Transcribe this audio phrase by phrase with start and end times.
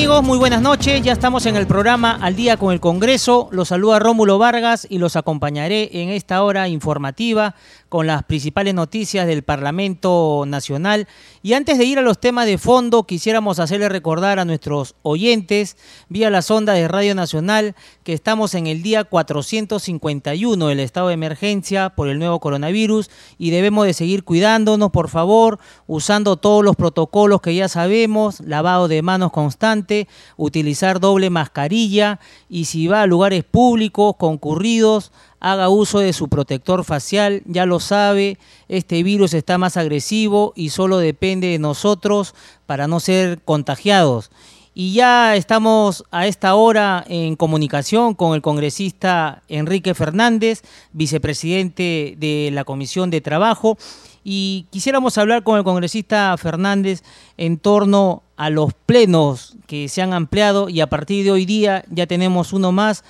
[0.00, 0.22] Amigos?
[0.22, 1.02] Muy buenas noches.
[1.02, 3.50] Ya estamos en el programa Al día con el Congreso.
[3.52, 7.54] Los saluda Rómulo Vargas y los acompañaré en esta hora informativa
[7.90, 11.08] con las principales noticias del Parlamento Nacional.
[11.42, 15.76] Y antes de ir a los temas de fondo, quisiéramos hacerle recordar a nuestros oyentes
[16.08, 21.14] vía la sonda de Radio Nacional que estamos en el día 451 del estado de
[21.14, 26.76] emergencia por el nuevo coronavirus y debemos de seguir cuidándonos, por favor, usando todos los
[26.76, 33.06] protocolos que ya sabemos, lavado de manos constante, utilizar doble mascarilla y si va a
[33.06, 35.10] lugares públicos concurridos,
[35.40, 38.38] haga uso de su protector facial, ya lo sabe,
[38.68, 42.34] este virus está más agresivo y solo depende de nosotros
[42.66, 44.30] para no ser contagiados.
[44.72, 52.50] Y ya estamos a esta hora en comunicación con el congresista Enrique Fernández, vicepresidente de
[52.52, 53.76] la Comisión de Trabajo,
[54.22, 57.02] y quisiéramos hablar con el congresista Fernández
[57.36, 61.84] en torno a los plenos que se han ampliado y a partir de hoy día
[61.90, 63.02] ya tenemos uno más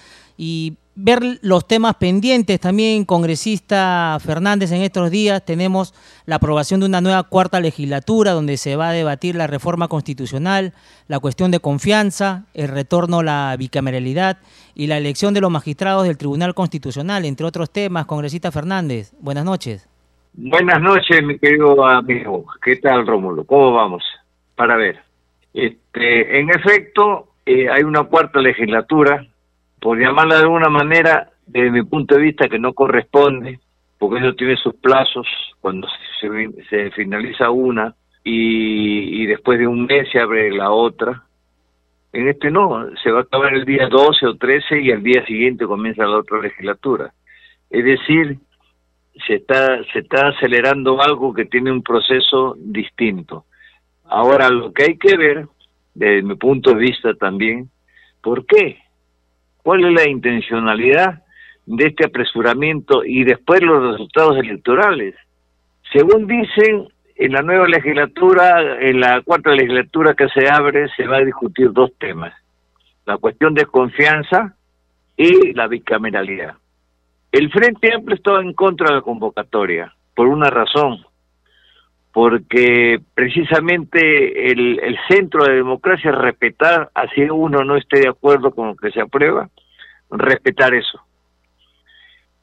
[0.43, 5.93] y ver los temas pendientes también, congresista Fernández, en estos días tenemos
[6.25, 10.73] la aprobación de una nueva cuarta legislatura donde se va a debatir la reforma constitucional,
[11.09, 14.39] la cuestión de confianza, el retorno a la bicameralidad
[14.75, 18.07] y la elección de los magistrados del Tribunal Constitucional, entre otros temas.
[18.07, 19.87] Congresista Fernández, buenas noches.
[20.33, 22.47] Buenas noches, mi querido amigo.
[22.63, 23.45] ¿Qué tal, Rómulo?
[23.45, 24.03] ¿Cómo vamos?
[24.57, 25.01] Para ver.
[25.53, 29.27] Este, en efecto, eh, hay una cuarta legislatura
[29.81, 33.59] por llamarla de alguna manera, desde mi punto de vista, que no corresponde,
[33.99, 35.27] porque eso tiene sus plazos,
[35.61, 35.89] cuando
[36.21, 41.23] se, finaliza una y, después de un mes se abre la otra.
[42.13, 45.25] En este no, se va a acabar el día 12 o 13 y al día
[45.27, 47.13] siguiente comienza la otra legislatura.
[47.69, 48.39] Es decir,
[49.27, 53.45] se está, se está acelerando algo que tiene un proceso distinto.
[54.05, 55.47] Ahora, lo que hay que ver,
[55.95, 57.71] desde mi punto de vista también,
[58.23, 58.79] ¿por qué?
[59.63, 61.23] Cuál es la intencionalidad
[61.67, 65.15] de este apresuramiento y después los resultados electorales.
[65.93, 71.19] Según dicen, en la nueva legislatura, en la cuarta legislatura que se abre, se va
[71.19, 72.33] a discutir dos temas.
[73.05, 74.55] La cuestión de confianza
[75.17, 76.55] y la bicameralidad.
[77.31, 81.05] El Frente Amplio estaba en contra de la convocatoria, por una razón,
[82.13, 88.69] porque precisamente el, centro de democracia es respetar, así uno no esté de acuerdo con
[88.69, 89.49] lo que se aprueba,
[90.11, 91.01] respetar eso.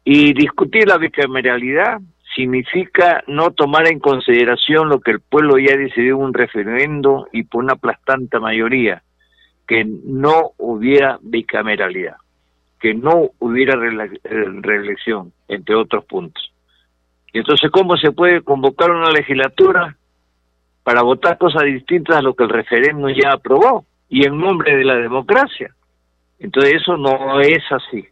[0.05, 1.99] Y discutir la bicameralidad
[2.33, 7.43] significa no tomar en consideración lo que el pueblo ya decidió en un referendo y
[7.43, 9.03] por una aplastante mayoría,
[9.67, 12.15] que no hubiera bicameralidad,
[12.79, 16.53] que no hubiera reelección, entre otros puntos.
[17.33, 19.95] Entonces, ¿cómo se puede convocar una legislatura
[20.83, 24.83] para votar cosas distintas a lo que el referéndum ya aprobó y en nombre de
[24.83, 25.73] la democracia?
[26.39, 28.05] Entonces, eso no es así.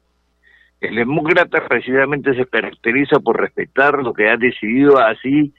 [0.82, 5.54] El demócrata precisamente se caracteriza por respetar lo que ha decidido así,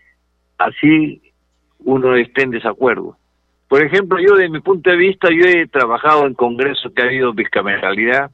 [0.58, 1.22] así
[1.80, 3.16] uno esté en desacuerdo.
[3.68, 7.06] Por ejemplo, yo de mi punto de vista, yo he trabajado en congresos que ha
[7.06, 8.30] habido bicameralidad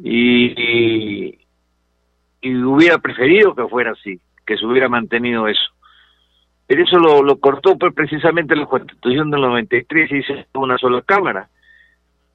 [0.00, 1.36] y
[2.44, 5.70] hubiera preferido que fuera así que se hubiera mantenido eso.
[6.66, 11.50] Pero eso lo, lo cortó precisamente la Constitución del 93 y hizo una sola Cámara.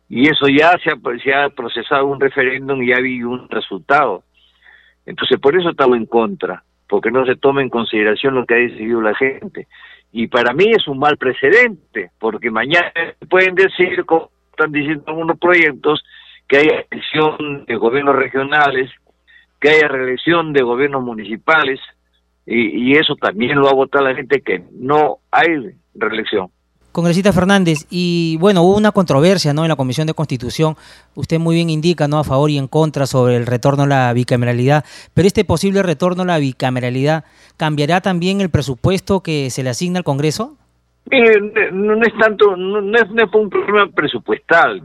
[0.09, 4.23] Y eso ya se ha, se ha procesado un referéndum y ya habido un resultado.
[5.07, 8.57] Entonces, por eso estamos en contra, porque no se toma en consideración lo que ha
[8.57, 9.68] decidido la gente.
[10.12, 12.91] Y para mí es un mal precedente, porque mañana
[13.28, 16.03] pueden decir, como están diciendo algunos proyectos,
[16.47, 18.91] que hay elección de gobiernos regionales,
[19.59, 21.79] que haya reelección de gobiernos municipales,
[22.45, 25.47] y, eso también lo va a votar la gente que no hay
[25.95, 26.49] reelección.
[26.91, 29.63] Congresista Fernández, y bueno, hubo una controversia ¿no?
[29.63, 30.75] en la Comisión de Constitución,
[31.16, 32.19] usted muy bien indica ¿no?
[32.19, 34.85] a favor y en contra sobre el retorno a la bicameralidad,
[35.16, 37.23] pero este posible retorno a la bicameralidad,
[37.57, 40.55] ¿cambiará también el presupuesto que se le asigna al Congreso?
[41.09, 44.84] no, es tanto, no, no es un problema presupuestal,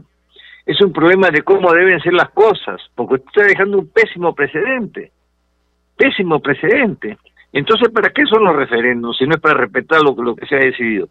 [0.65, 4.33] es un problema de cómo deben ser las cosas, porque usted está dejando un pésimo
[4.33, 5.11] precedente,
[5.95, 7.17] pésimo precedente.
[7.51, 10.55] Entonces, ¿para qué son los referendos si no es para respetar lo, lo que se
[10.55, 11.09] ha decidido?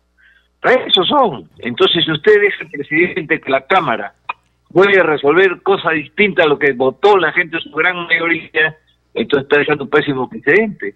[0.61, 1.49] Para eso son.
[1.58, 4.14] Entonces, si usted deja al presidente que la Cámara
[4.73, 8.76] puede resolver cosas distintas a lo que votó la gente, su gran mayoría,
[9.14, 10.94] entonces está dejando un pésimo precedente.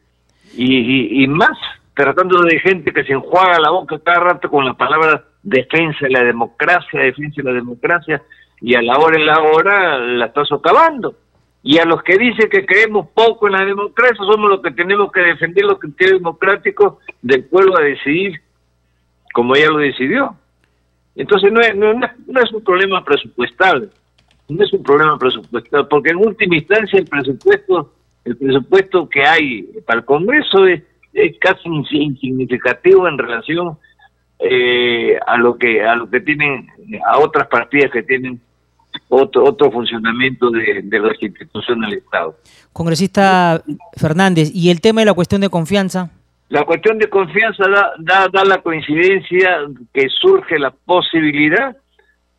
[0.55, 1.57] Y, y, más,
[1.95, 6.11] tratando de gente que se enjuaga la boca cada rato con la palabra defensa de
[6.11, 8.23] la democracia, defensa de la democracia,
[8.61, 11.17] y a la hora en la hora la está socavando.
[11.65, 15.13] Y a los que dicen que creemos poco en la democracia, somos los que tenemos
[15.13, 18.41] que defender los criterios democráticos del pueblo a decidir
[19.33, 20.37] como ella lo decidió.
[21.15, 23.91] Entonces no es, no, es un problema presupuestal,
[24.49, 27.93] no es un problema presupuestal, porque en última instancia el presupuesto,
[28.25, 30.83] el presupuesto que hay para el Congreso es,
[31.41, 33.77] casi insignificativo en relación
[34.39, 36.67] eh, a lo que a lo que tienen
[37.07, 38.41] a otras partidas que tienen
[39.09, 42.37] otro otro funcionamiento de, de las instituciones del Estado.
[42.73, 43.63] Congresista
[43.97, 46.11] Fernández, ¿y el tema de la cuestión de confianza?
[46.49, 47.65] La cuestión de confianza
[47.99, 49.61] da, da, la coincidencia
[49.95, 51.75] que surge la posibilidad,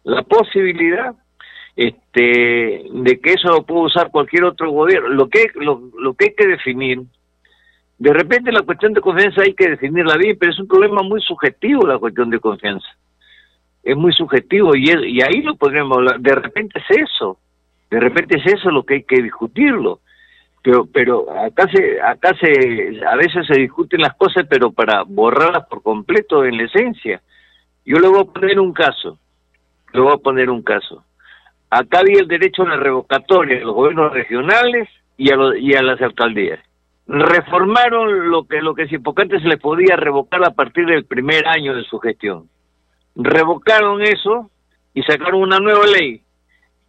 [0.04, 1.16] la posibilidad
[1.76, 5.10] este, de que eso lo pueda usar cualquier otro gobierno.
[5.10, 7.02] Lo que, lo, lo que hay que definir,
[7.98, 11.20] de repente la cuestión de confianza hay que definirla bien, pero es un problema muy
[11.20, 12.88] subjetivo la cuestión de confianza.
[13.84, 16.20] Es muy subjetivo y, ahí lo podríamos hablar.
[16.20, 17.38] De repente es eso,
[17.92, 20.00] de repente es eso lo que hay que discutirlo.
[20.62, 25.68] Pero pero acá se acá se a veces se discuten las cosas pero para borrarlas
[25.68, 27.22] por completo en la esencia.
[27.86, 29.20] Yo le voy a poner un caso
[29.94, 31.04] le voy a poner un caso.
[31.70, 35.82] Acá había el derecho a la revocatoria a los gobiernos regionales y a y a
[35.82, 36.60] las alcaldías.
[37.08, 41.48] Reformaron lo que lo que si antes se les podía revocar a partir del primer
[41.48, 42.50] año de su gestión
[43.16, 44.50] revocaron eso
[44.94, 46.24] y sacaron una nueva ley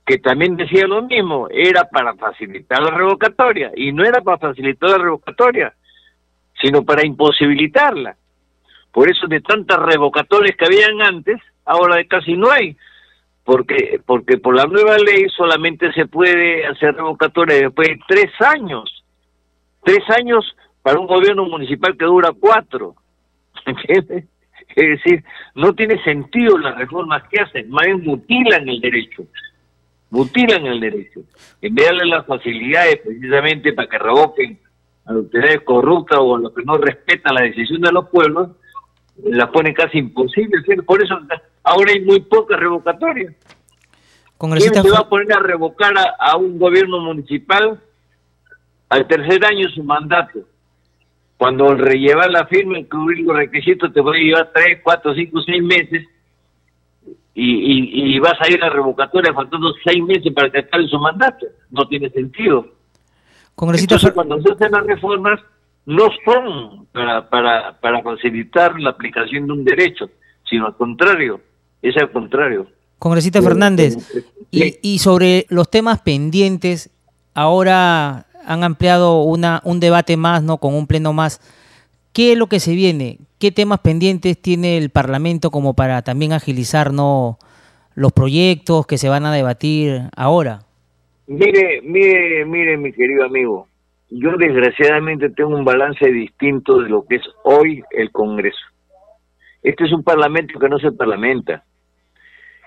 [0.07, 4.91] que también decía lo mismo, era para facilitar la revocatoria, y no era para facilitar
[4.91, 5.75] la revocatoria,
[6.61, 8.17] sino para imposibilitarla.
[8.93, 12.77] Por eso de tantas revocatorias que habían antes, ahora casi no hay,
[13.45, 19.05] porque, porque por la nueva ley solamente se puede hacer revocatoria después de tres años,
[19.83, 20.45] tres años
[20.83, 22.95] para un gobierno municipal que dura cuatro,
[23.67, 24.27] ¿entiendes?
[24.77, 25.25] Es decir,
[25.55, 29.25] no tiene sentido las reformas que hacen, más bien mutilan el derecho
[30.15, 31.21] mutilan el derecho.
[31.61, 34.61] En vez de darle las facilidades precisamente para que revoquen
[35.07, 38.51] a los autoridades corruptas o a los que no respetan la decisión de los pueblos,
[39.25, 40.63] las ponen casi imposible.
[40.87, 41.19] Por eso
[41.65, 43.35] ahora hay muy pocas revocatorias.
[44.39, 47.81] ¿Quién se va a poner a revocar a, un gobierno municipal
[48.89, 50.41] al tercer año su mandato?
[51.37, 55.43] Cuando el rellevar la firma y cubrir los requisitos te puede llevar tres, cuatro, cinco,
[55.43, 56.07] seis meses
[57.35, 61.47] y, y, vas a ir a revocatoria faltando seis meses para que acabe su mandato.
[61.71, 62.65] No tiene sentido.
[63.61, 65.41] Entonces, cuando se hacen las reformas,
[65.87, 70.11] no son para, para, para facilitar la aplicación de un derecho,
[70.49, 71.41] sino al contrario,
[71.83, 72.69] es al contrario.
[72.99, 73.97] Congresista Fernández,
[74.51, 76.91] y, y sobre los temas pendientes,
[77.35, 80.59] ahora han ampliado una, un debate más, ¿no?
[80.59, 81.41] Con un pleno más.
[82.13, 83.19] ¿Qué es lo que se viene?
[83.41, 87.39] ¿Qué temas pendientes tiene el Parlamento como para también agilizar ¿no?
[87.95, 90.61] los proyectos que se van a debatir ahora?
[91.27, 93.67] Mire, mire, mire, mi querido amigo,
[94.11, 98.65] yo desgraciadamente tengo un balance distinto de lo que es hoy el Congreso.
[99.63, 101.65] Este es un parlamento que no se parlamenta.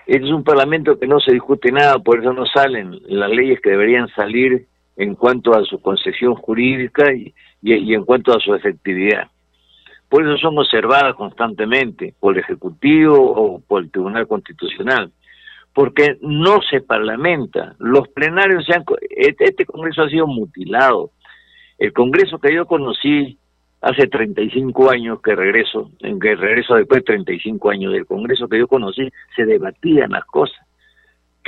[0.06, 3.60] Este es un parlamento que no se discute nada, por eso no salen las leyes
[3.60, 4.66] que deberían salir
[4.98, 9.28] en cuanto a su concesión jurídica y, en cuanto a su efectividad.
[10.08, 15.12] Por eso son observadas constantemente por el Ejecutivo o por el Tribunal Constitucional,
[15.72, 17.76] porque no se parlamenta.
[17.78, 18.84] Los plenarios se han...
[19.08, 21.12] Este, este Congreso ha sido mutilado.
[21.78, 23.38] El Congreso que yo conocí
[23.80, 28.58] hace 35 años que regreso, en que regreso después de 35 años del Congreso que
[28.58, 30.58] yo conocí, se debatían las cosas.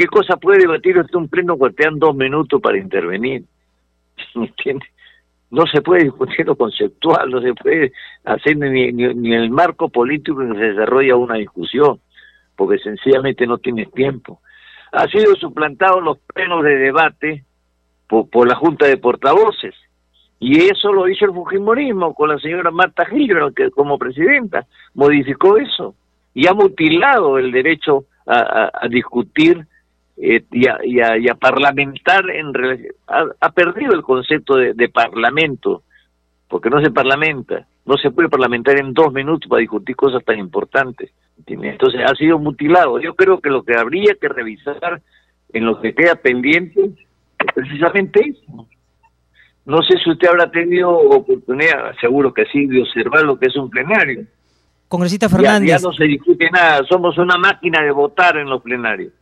[0.00, 3.44] ¿Qué cosa puede debatir usted un pleno cuando te dan dos minutos para intervenir?
[4.34, 4.86] ¿Me entiende?
[5.50, 7.92] no se puede discutir lo conceptual, no se puede
[8.24, 12.00] hacer ni, ni, el marco político en que se desarrolla una discusión,
[12.56, 14.40] porque sencillamente no tiene tiempo.
[14.92, 17.44] Ha sido suplantado los plenos de debate
[18.06, 19.74] por, la Junta de Portavoces,
[20.38, 25.58] y eso lo hizo el Fujimorismo con la señora Marta Gilbert, que como presidenta modificó
[25.58, 25.94] eso,
[26.32, 29.66] y ha mutilado el derecho a discutir
[30.22, 32.52] eh, y, a, parlamentar en
[33.06, 35.82] ha, perdido el concepto de, parlamento
[36.46, 40.38] porque no se parlamenta no se puede parlamentar en dos minutos para discutir cosas tan
[40.38, 41.10] importantes.
[41.46, 43.00] Entonces ha sido mutilado.
[43.00, 45.00] Yo creo que lo que habría que revisar
[45.52, 48.68] en lo que queda pendiente es precisamente eso.
[49.64, 53.56] No sé si usted habrá tenido oportunidad seguro que sí de observar lo que es
[53.56, 54.26] un plenario.
[54.86, 55.70] Congresista Fernández.
[55.70, 59.12] ya no se discute nada, somos una máquina de votar en los plenarios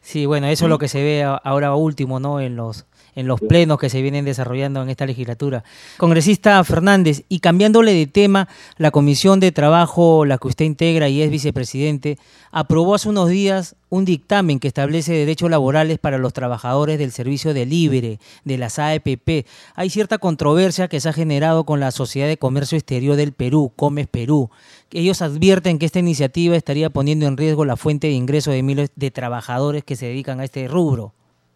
[0.00, 2.40] Sí, bueno, eso es lo que se ve ahora último, ¿no?
[2.40, 5.64] En los en los plenos que se vienen desarrollando en esta legislatura.
[5.96, 11.22] Congresista Fernández, y cambiándole de tema, la Comisión de Trabajo, la que usted integra y
[11.22, 12.18] es vicepresidente,
[12.50, 17.54] aprobó hace unos días un dictamen que establece derechos laborales para los trabajadores del servicio
[17.54, 19.46] de libre, de las AEPP.
[19.76, 23.72] Hay cierta controversia que se ha generado con la Sociedad de Comercio Exterior del Perú,
[23.76, 24.50] Comes Perú.
[24.94, 28.90] Ellos advierten que esta iniciativa estaría poniendo en riesgo la fuente de ingreso de miles
[28.96, 31.12] de trabajadores que se dedican a este rubro.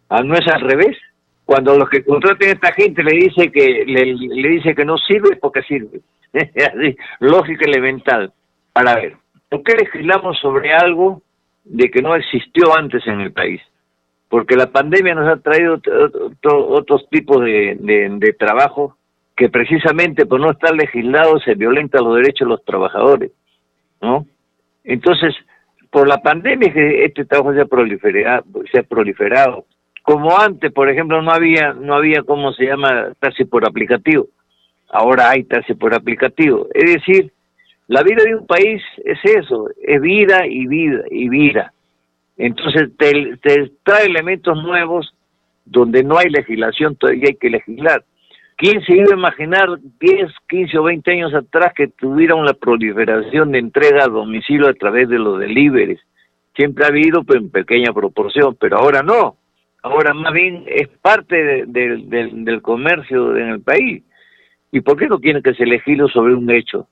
[0.09, 0.95] ¿Ah, ¿No es al revés?
[1.49, 5.35] cuando los que contraten a esta gente le dice que le, dice que no sirve
[5.37, 6.01] porque sirve
[7.21, 8.31] lógica elemental
[8.71, 9.17] para ver
[9.49, 11.23] ¿por qué legislamos sobre algo
[11.63, 13.59] de que no existió antes en el país?
[14.27, 15.81] porque la pandemia nos ha traído
[16.43, 18.98] otros tipos de, trabajo
[19.39, 23.31] que precisamente por no estar legislado se violentan los derechos de los trabajadores
[24.01, 24.27] ¿no?
[24.83, 25.33] entonces
[25.89, 29.65] por la pandemia que este trabajo se ha proliferado, se ha proliferado
[30.09, 34.27] como antes, por ejemplo, no había, no había, ¿cómo se llama?, taxi por aplicativo.
[34.89, 36.67] Ahora hay taxi por aplicativo.
[36.73, 37.31] Es decir,
[37.85, 41.73] la vida de un país es eso, es vida y vida y vida.
[42.37, 45.13] Entonces te, trae elementos nuevos
[45.65, 48.03] donde no hay legislación, todavía hay que legislar.
[48.59, 49.69] ¿Quién se iba a imaginar
[50.01, 54.73] 10, 15 o 20 años atrás que tuviera una proliferación de entrega a domicilio a
[54.73, 56.01] través de los deliveries?
[56.57, 59.37] Siempre ha habido, pero en pequeña proporción, pero ahora no.
[59.81, 64.03] Ahora más bien es parte del comercio en el país.
[64.73, 66.89] ¿Y por qué no tiene que ser elegido sobre un hecho?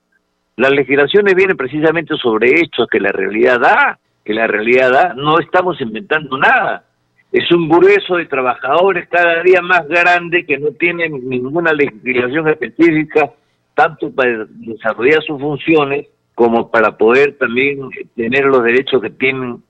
[0.55, 5.13] Las legislaciones vienen precisamente sobre hechos que la realidad da, que la realidad da.
[5.15, 6.85] No estamos inventando nada.
[7.37, 13.31] Es un grueso de trabajadores cada día más grande que no tienen ninguna legislación específica,
[13.75, 17.77] tanto para desarrollar sus funciones como para poder también
[18.15, 19.61] tener los derechos que tienen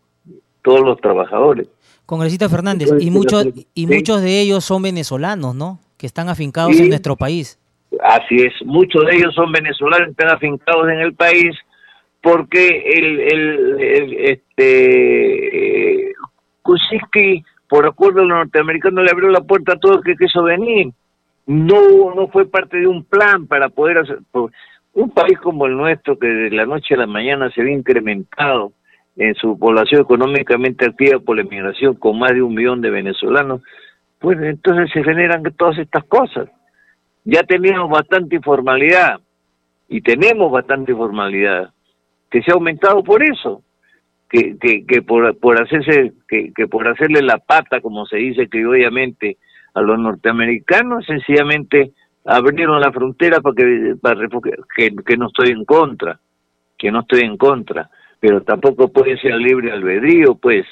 [0.61, 1.67] todos los trabajadores.
[2.05, 5.81] Congresista Fernández, y muchos, y muchos de ellos son venezolanos, ¿no?
[5.97, 7.59] Que están afincados en nuestro país.
[8.01, 11.53] Así es, muchos de ellos son venezolanos, están afincados en el país
[12.21, 16.13] porque el, el, este
[16.67, 20.91] Kuczynski, por acuerdo los norteamericanos, le abrió la puerta a todo el que quiso venir.
[21.45, 24.19] No, no fue parte de un plan para poder hacer.
[24.93, 28.71] Un país como el nuestro, que de la noche a la mañana se ve incrementado
[29.15, 33.61] en su población económicamente activa por la inmigración con más de un millón de venezolanos,
[34.19, 36.49] pues entonces se generan todas estas cosas.
[37.23, 39.19] Ya teníamos bastante informalidad
[39.89, 41.71] y tenemos bastante informalidad
[42.29, 43.61] que se ha aumentado por eso,
[44.29, 48.47] que, que, que por, por hacerse que, que por hacerle la pata, como se dice
[48.65, 49.37] obviamente
[49.73, 51.91] a los norteamericanos, sencillamente
[52.25, 54.27] abrieron la frontera para que, para
[55.05, 56.19] que no estoy en contra,
[56.77, 60.65] que no estoy en contra pero tampoco puede ser libre albedrío, pues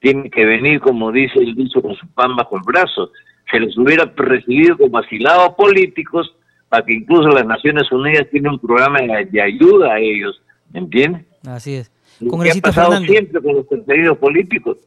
[0.00, 3.10] tiene que venir, como dice el dicho, con su pan bajo el brazo.
[3.50, 6.34] Se les hubiera recibido como asilados políticos
[6.68, 10.40] para que incluso las Naciones Unidas tienen un programa de, ayuda a ellos,
[10.72, 11.24] ¿me entiendes?
[11.46, 11.90] Así es.
[12.28, 14.78] Congresista ha pasado siempre con los perseguidos políticos.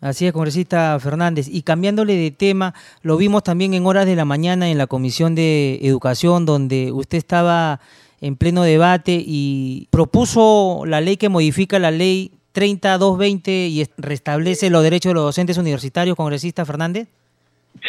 [0.00, 1.48] Así es, congresista Fernández.
[1.50, 5.34] Y cambiándole de tema, lo vimos también en horas de la mañana en la Comisión
[5.34, 7.80] de Educación, donde usted estaba
[8.20, 14.82] en pleno debate y propuso la ley que modifica la ley 30220 y restablece los
[14.82, 17.08] derechos de los docentes universitarios, congresista Fernández?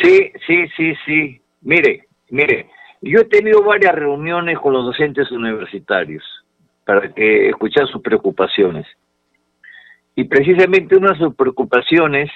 [0.01, 1.41] Sí, sí, sí, sí.
[1.61, 2.69] Mire, mire,
[3.01, 6.23] yo he tenido varias reuniones con los docentes universitarios
[6.85, 8.85] para que escuchar sus preocupaciones.
[10.15, 12.29] Y precisamente una de sus preocupaciones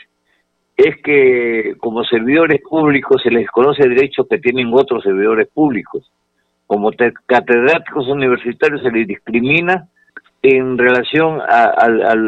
[0.76, 6.10] es que como servidores públicos se les conoce derechos que tienen otros servidores públicos
[6.70, 6.92] como
[7.26, 9.88] catedráticos universitarios se les discrimina
[10.44, 12.20] en relación al,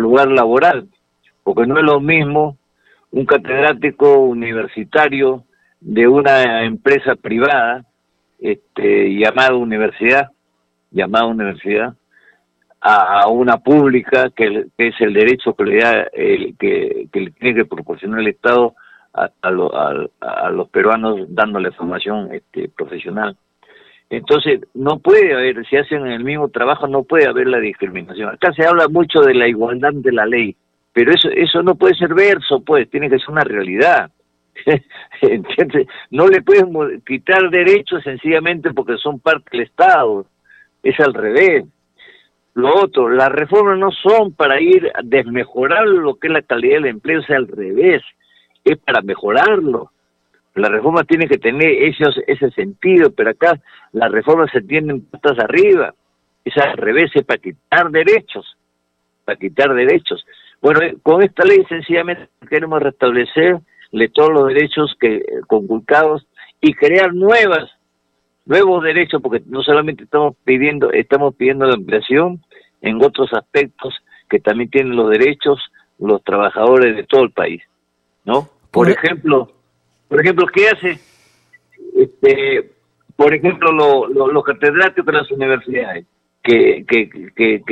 [0.00, 0.88] lugar laboral,
[1.44, 2.56] porque no es lo mismo
[3.10, 5.44] un catedrático universitario
[5.78, 7.84] de una empresa privada
[8.40, 10.30] este, llamada universidad,
[10.92, 11.94] llamada universidad,
[12.80, 17.64] a, una pública que, es el derecho que le da, el, que, le tiene que
[17.64, 18.74] proporcionar el Estado
[19.14, 23.36] a, a, los peruanos dándole formación este, profesional.
[24.10, 28.28] Entonces, no puede haber, si hacen el mismo trabajo, no puede haber la discriminación.
[28.28, 30.54] Acá se habla mucho de la igualdad de la ley,
[30.92, 34.10] pero eso, eso no puede ser verso, pues, tiene que ser una realidad.
[35.22, 40.26] Entonces, no le pueden quitar derechos sencillamente porque son parte del Estado,
[40.82, 41.64] es al revés.
[42.54, 46.74] Lo otro, las reformas no son para ir a desmejorar lo que es la calidad
[46.74, 48.02] del empleo, es al revés
[48.64, 49.90] es para mejorarlo.
[50.54, 53.58] La reforma tiene que tener esos, ese sentido, pero acá
[53.92, 55.94] las reformas se tienen patas arriba.
[56.44, 58.56] Es al revés, es para quitar derechos.
[59.24, 60.24] para quitar derechos.
[60.60, 66.26] Bueno, eh, con esta ley sencillamente queremos restablecerle todos los derechos que conculcados
[66.60, 67.70] y crear nuevas
[68.44, 72.42] nuevos derechos porque no solamente estamos pidiendo estamos pidiendo la ampliación
[72.80, 73.94] en otros aspectos
[74.28, 75.60] que también tienen los derechos
[75.98, 77.62] los trabajadores de todo el país,
[78.24, 78.48] ¿no?
[78.72, 79.52] Por ejemplo,
[80.08, 80.98] por ejemplo, ¿qué hace
[81.94, 82.72] este
[83.16, 83.70] por ejemplo,
[84.08, 86.06] los catedráticos de las universidades
[86.42, 87.62] que, que, que,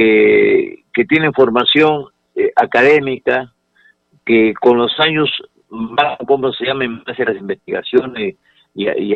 [0.94, 2.04] que, tienen formación
[2.36, 3.52] eh, académica,
[4.24, 5.28] que con los años
[6.26, 7.02] ¿cómo se llaman?
[7.06, 8.36] hacer las investigaciones
[8.74, 9.14] y, y,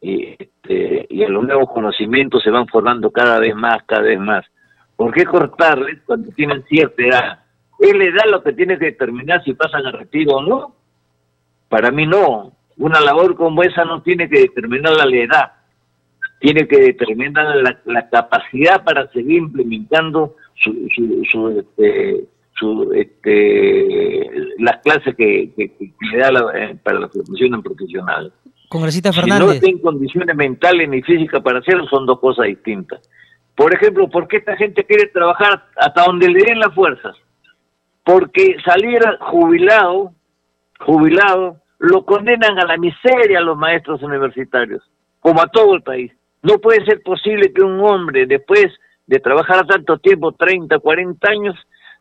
[0.00, 4.18] y, este, y a los nuevos conocimientos se van formando cada vez más, cada vez
[4.18, 4.44] más.
[4.96, 7.38] ¿Por qué cortarles cuando tienen cierta edad?
[7.80, 10.74] ¿Es la edad lo que tiene que determinar si pasan a retiro o no?
[11.68, 12.52] Para mí no.
[12.78, 15.52] Una labor como esa no tiene que determinar la edad
[16.42, 17.54] tiene que determinar
[17.84, 20.88] la, capacidad para seguir implementando su,
[21.30, 22.24] su, este,
[22.58, 24.28] su, este,
[24.58, 25.70] las clases que, que,
[26.18, 28.32] da eh, para la formación profesional.
[28.72, 29.48] Congresista Fernández.
[29.48, 33.06] Si no tiene condiciones mentales ni físicas para hacerlo, son dos cosas distintas.
[33.54, 37.14] Por ejemplo, ¿por qué esta gente quiere trabajar hasta donde le den las fuerzas?
[38.02, 40.12] Porque salir jubilado,
[40.80, 44.82] jubilado, lo condenan a la miseria a los maestros universitarios,
[45.20, 46.10] como a todo el país.
[46.42, 48.68] No puede ser posible que un hombre, después
[49.06, 51.56] de trabajar tanto tiempo, 30, 40 años,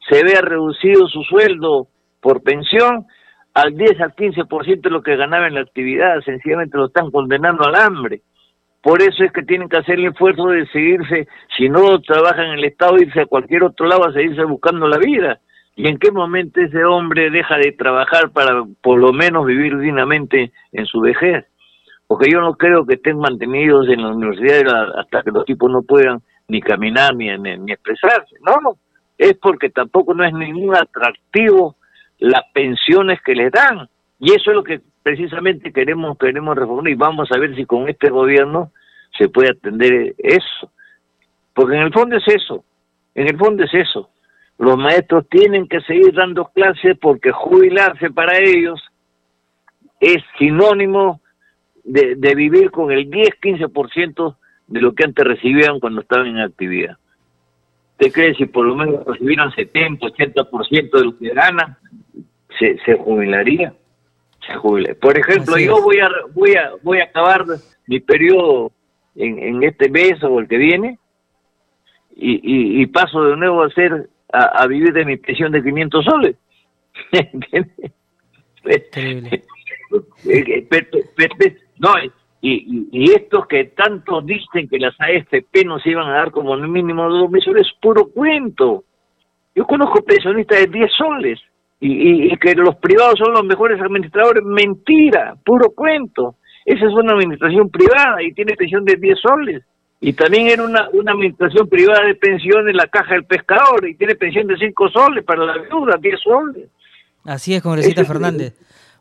[0.10, 1.88] se vea reducido su sueldo
[2.22, 3.08] por pensión
[3.54, 7.66] al 10 al 15% de lo que ganaba en la actividad, sencillamente lo están condenando
[7.66, 8.22] al hambre.
[8.82, 11.28] Por eso es que tienen que hacer el esfuerzo de seguirse,
[11.58, 14.98] si no trabajan en el Estado, irse a cualquier otro lado a seguirse buscando la
[14.98, 15.40] vida.
[15.76, 20.52] ¿Y en qué momento ese hombre deja de trabajar para por lo menos vivir dignamente
[20.72, 21.46] en su vejez?
[22.12, 25.82] porque yo no creo que estén mantenidos en la universidad hasta que los tipos no
[25.82, 28.36] puedan ni caminar ni, ni, expresarse.
[28.46, 28.76] No,
[29.18, 31.78] es porque tampoco no es ningún atractivo
[32.22, 33.90] las pensiones que les dan.
[34.20, 37.90] Y eso es lo que precisamente queremos, queremos reformar y vamos a ver si con
[37.90, 38.72] este gobierno
[39.18, 40.72] se puede atender eso.
[41.54, 42.64] Porque en el fondo es eso,
[43.16, 44.10] en el fondo es eso.
[44.58, 48.80] Los maestros tienen que seguir dando clases porque jubilarse para ellos
[50.00, 51.20] es sinónimo
[51.84, 54.36] de, vivir con el 10-15%
[54.68, 56.98] de lo que antes recibían cuando estaban en actividad.
[57.94, 61.78] ¿Usted cree si por lo menos recibieran 70-80% de lo que ganan,
[62.60, 63.74] se, se jubilaría?
[64.46, 65.00] Se jubilaría.
[65.00, 67.46] Por ejemplo, yo voy a, voy, a, voy a acabar
[67.88, 68.72] mi periodo
[69.16, 70.98] en, en este mes o el que viene
[72.16, 76.36] y, y, paso de nuevo a hacer a, vivir de mi pensión de 500 soles.
[81.80, 81.90] No,
[82.42, 87.10] y, y, estos que tanto dicen que las AFP nos iban a dar como mínimo
[87.10, 88.84] dos meses, es puro cuento.
[89.56, 91.40] Yo conozco pensionistas de 10 soles
[91.84, 94.44] y, y, que los privados son los mejores administradores.
[94.44, 96.36] Mentira, puro cuento.
[96.64, 99.64] Esa es una administración privada y tiene pensión de 10 soles.
[100.00, 103.96] Y también era una, una administración privada de pensión en la caja del pescador y
[103.96, 106.70] tiene pensión de 5 soles para la viuda, 10 soles.
[107.26, 108.56] Así es, congresista Fernández.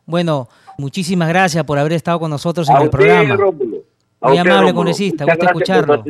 [0.05, 0.47] Bueno,
[0.79, 3.37] muchísimas gracias por haber estado con nosotros en el programa.
[4.21, 6.03] Muy amable, congresista, gusto escucharlo.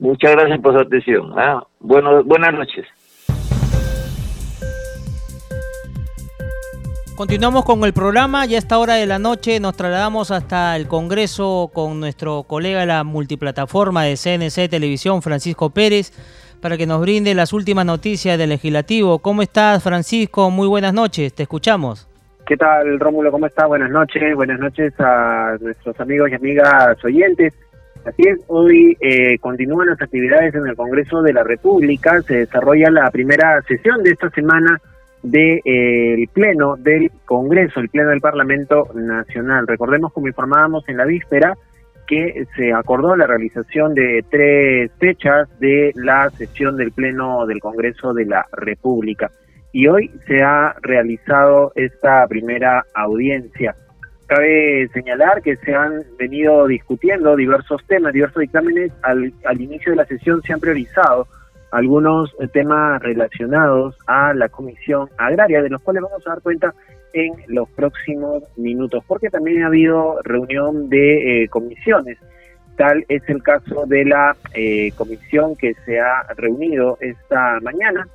[0.00, 1.32] Muchas gracias por su atención.
[1.36, 2.84] Ah, bueno, buenas noches.
[7.18, 10.86] Continuamos con el programa, ya a esta hora de la noche nos trasladamos hasta el
[10.86, 16.12] Congreso con nuestro colega de la multiplataforma de CNC Televisión, Francisco Pérez,
[16.62, 19.18] para que nos brinde las últimas noticias del legislativo.
[19.18, 20.48] ¿Cómo estás, Francisco?
[20.50, 22.08] Muy buenas noches, te escuchamos.
[22.46, 23.32] ¿Qué tal, Rómulo?
[23.32, 23.66] ¿Cómo estás?
[23.66, 24.36] Buenas noches.
[24.36, 27.52] Buenas noches a nuestros amigos y amigas oyentes.
[28.04, 32.22] Así es, hoy eh, continúan las actividades en el Congreso de la República.
[32.22, 34.80] Se desarrolla la primera sesión de esta semana
[35.22, 39.66] del de, eh, Pleno del Congreso, el Pleno del Parlamento Nacional.
[39.66, 41.54] Recordemos, como informábamos en la víspera,
[42.06, 48.14] que se acordó la realización de tres fechas de la sesión del Pleno del Congreso
[48.14, 49.30] de la República
[49.72, 53.74] y hoy se ha realizado esta primera audiencia.
[54.26, 58.92] Cabe señalar que se han venido discutiendo diversos temas, diversos dictámenes.
[59.02, 61.26] Al, al inicio de la sesión se han priorizado
[61.70, 66.74] algunos temas relacionados a la Comisión Agraria, de los cuales vamos a dar cuenta
[67.12, 72.18] en los próximos minutos, porque también ha habido reunión de eh, comisiones.
[72.76, 78.06] Tal es el caso de la eh, comisión que se ha reunido esta mañana,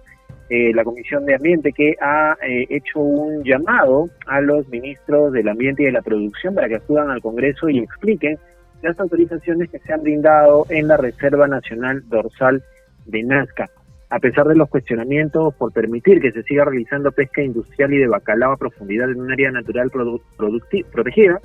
[0.49, 5.47] eh, la Comisión de Ambiente que ha eh, hecho un llamado a los ministros del
[5.47, 8.37] Ambiente y de la Producción para que acudan al Congreso y expliquen
[8.81, 12.61] las autorizaciones que se han brindado en la Reserva Nacional Dorsal
[13.05, 13.69] de Nazca.
[14.09, 18.07] A pesar de los cuestionamientos por permitir que se siga realizando pesca industrial y de
[18.07, 21.39] bacalao a profundidad en un área natural protegida,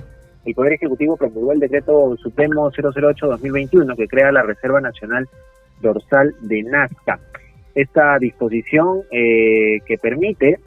[0.45, 5.27] el Poder Ejecutivo promulgó el decreto supremo 008-2021 que crea la Reserva Nacional
[5.81, 7.19] Dorsal de Nazca.
[7.75, 10.59] Esta disposición eh, que permite,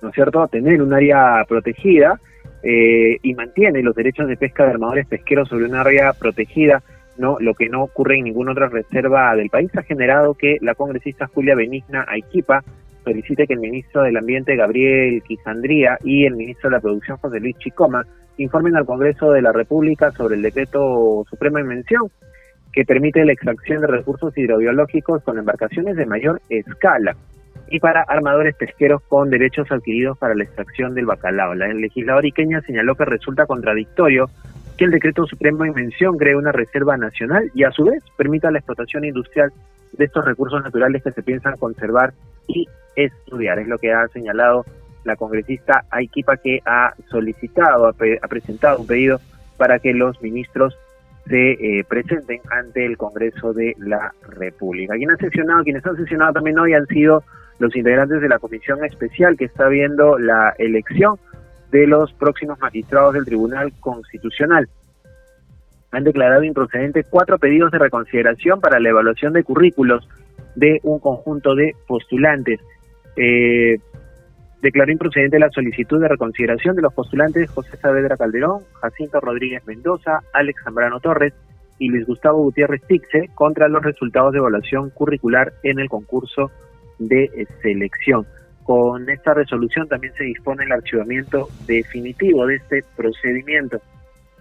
[0.00, 2.20] ¿no es cierto?, tener un área protegida
[2.62, 6.82] eh, y mantiene los derechos de pesca de armadores pesqueros sobre un área protegida,
[7.22, 10.74] no lo que no ocurre en ninguna otra reserva del país, ha generado que la
[10.74, 12.62] congresista Julia Benigna Aiquipa
[13.04, 17.38] solicite que el ministro del Ambiente Gabriel Quisandría y el ministro de la Producción José
[17.38, 18.04] Luis Chicoma
[18.38, 22.10] informen al Congreso de la República sobre el decreto supremo en mención
[22.72, 27.14] que permite la extracción de recursos hidrobiológicos con embarcaciones de mayor escala
[27.68, 31.54] y para armadores pesqueros con derechos adquiridos para la extracción del bacalao.
[31.54, 34.28] La legisladora iqueña señaló que resulta contradictorio
[34.76, 38.50] que el decreto supremo en mención cree una reserva nacional y a su vez permita
[38.50, 39.52] la explotación industrial
[39.92, 42.12] de estos recursos naturales que se piensan conservar
[42.46, 43.58] y estudiar.
[43.58, 44.64] Es lo que ha señalado
[45.04, 49.20] la congresista Aikipa que ha solicitado, ha, presentado un pedido
[49.56, 50.76] para que los ministros
[51.26, 54.94] se eh, presenten ante el Congreso de la República.
[54.94, 57.22] Quienes han sesionado, quienes han sesionado también hoy han sido
[57.58, 61.16] los integrantes de la comisión especial que está viendo la elección
[61.72, 64.68] de los próximos magistrados del Tribunal Constitucional.
[65.90, 70.06] Han declarado improcedentes cuatro pedidos de reconsideración para la evaluación de currículos
[70.54, 72.60] de un conjunto de postulantes.
[73.16, 73.78] Eh,
[74.60, 80.20] declaró improcedente la solicitud de reconsideración de los postulantes José Saavedra Calderón, Jacinto Rodríguez Mendoza,
[80.34, 81.32] Alex Zambrano Torres
[81.78, 86.50] y Luis Gustavo Gutiérrez Tixe contra los resultados de evaluación curricular en el concurso
[86.98, 88.26] de selección.
[88.64, 93.80] Con esta resolución también se dispone el archivamiento definitivo de este procedimiento.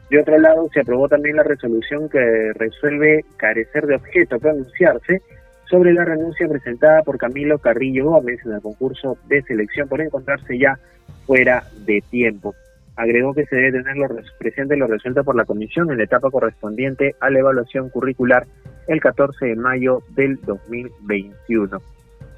[0.09, 5.21] De otro lado, se aprobó también la resolución que resuelve carecer de objeto pronunciarse
[5.69, 10.59] sobre la renuncia presentada por Camilo Carrillo Gómez en el concurso de selección por encontrarse
[10.59, 10.77] ya
[11.25, 12.53] fuera de tiempo.
[12.97, 14.07] Agregó que se debe tener lo
[14.37, 18.45] presente lo resuelto por la comisión en la etapa correspondiente a la evaluación curricular
[18.87, 21.79] el 14 de mayo del 2021.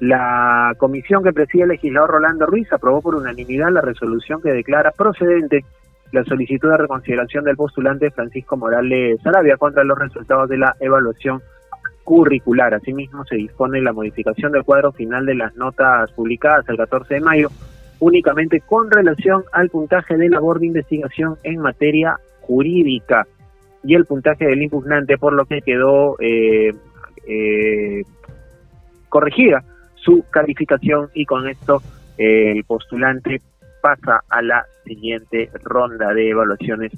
[0.04, 4.90] La comisión que preside el legislador Rolando Ruiz aprobó por unanimidad la resolución que declara
[4.90, 5.64] procedente
[6.12, 11.40] la solicitud de reconsideración del postulante Francisco Morales Sarabia contra los resultados de la evaluación
[12.02, 12.74] curricular.
[12.74, 17.20] Asimismo, se dispone la modificación del cuadro final de las notas publicadas el 14 de
[17.22, 17.48] mayo,
[17.98, 23.26] únicamente con relación al puntaje de labor de investigación en materia jurídica
[23.82, 26.74] y el puntaje del impugnante, por lo que quedó eh,
[27.26, 28.02] eh,
[29.08, 29.64] corregida
[30.04, 31.82] su calificación y con esto
[32.18, 33.40] eh, el postulante
[33.80, 36.92] pasa a la siguiente ronda de evaluaciones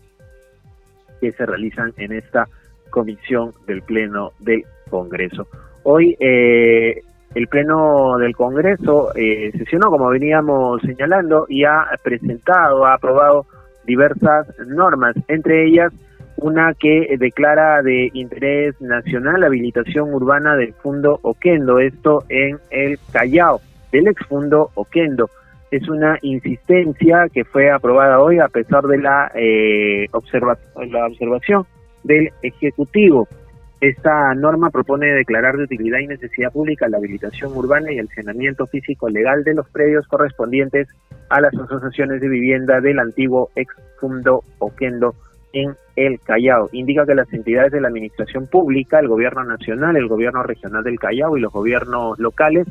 [1.21, 2.47] que se realizan en esta
[2.91, 5.47] comisión del Pleno del Congreso.
[5.85, 7.01] Hoy eh,
[7.35, 13.47] el Pleno del Congreso eh, sesionó, como veníamos señalando, y ha presentado, ha aprobado
[13.85, 15.93] diversas normas, entre ellas
[16.37, 22.99] una que declara de interés nacional la habilitación urbana del Fundo Oquendo, esto en el
[23.13, 23.61] Callao,
[23.93, 25.31] del exfundo Oquendo.
[25.71, 30.07] Es una insistencia que fue aprobada hoy a pesar de la, eh,
[30.91, 31.67] la observación
[32.05, 33.27] del Ejecutivo.
[33.81, 38.67] Esta norma propone declarar de utilidad y necesidad pública la habilitación urbana y el saneamiento
[38.67, 40.89] físico legal de los predios correspondientes
[41.29, 45.15] a las asociaciones de vivienda del antiguo ex fundo Oquendo
[45.57, 46.69] en el Callao.
[46.73, 50.99] Indica que las entidades de la administración pública, el gobierno nacional, el gobierno regional del
[50.99, 52.69] Callao y los gobiernos locales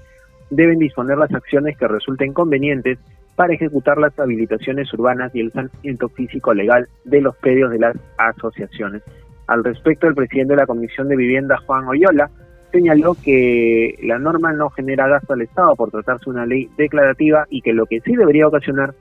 [0.52, 3.00] deben disponer las acciones que resulten convenientes
[3.36, 7.96] para ejecutar las habilitaciones urbanas y el saneamiento físico legal de los predios de las
[8.18, 9.02] asociaciones.
[9.48, 12.30] Al respecto, el presidente de la Comisión de Vivienda, Juan Oyola,
[12.72, 17.62] señaló que la norma no genera gasto al Estado por tratarse una ley declarativa y
[17.62, 18.94] que lo que sí debería ocasionar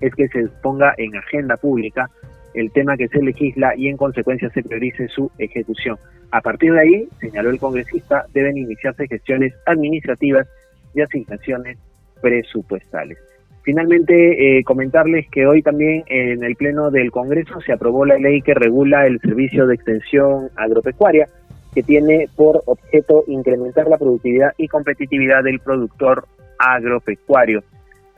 [0.00, 2.10] es que se ponga en agenda pública
[2.54, 5.96] el tema que se legisla y en consecuencia se priorice su ejecución.
[6.30, 10.46] A partir de ahí, señaló el congresista, deben iniciarse gestiones administrativas
[10.94, 11.78] y asignaciones
[12.20, 13.18] presupuestales.
[13.62, 18.40] Finalmente, eh, comentarles que hoy también en el Pleno del Congreso se aprobó la ley
[18.40, 21.28] que regula el servicio de extensión agropecuaria,
[21.74, 26.26] que tiene por objeto incrementar la productividad y competitividad del productor
[26.58, 27.62] agropecuario.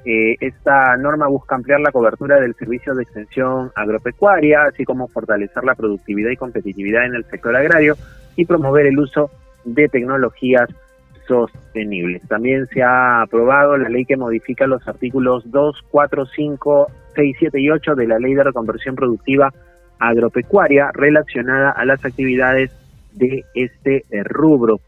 [0.05, 5.63] Eh, esta norma busca ampliar la cobertura del servicio de extensión agropecuaria, así como fortalecer
[5.65, 7.97] la productividad y competitividad en el sector agrario
[8.35, 9.31] y promover el uso
[9.65, 10.69] de tecnologías
[11.29, 12.27] sostenibles.
[12.27, 17.61] También se ha aprobado la ley que modifica los artículos 2, 4, 5, 6, 7
[17.61, 19.53] y 8 de la Ley de Reconversión Productiva
[19.99, 22.73] Agropecuaria relacionada a las actividades
[23.13, 24.81] de este rubro.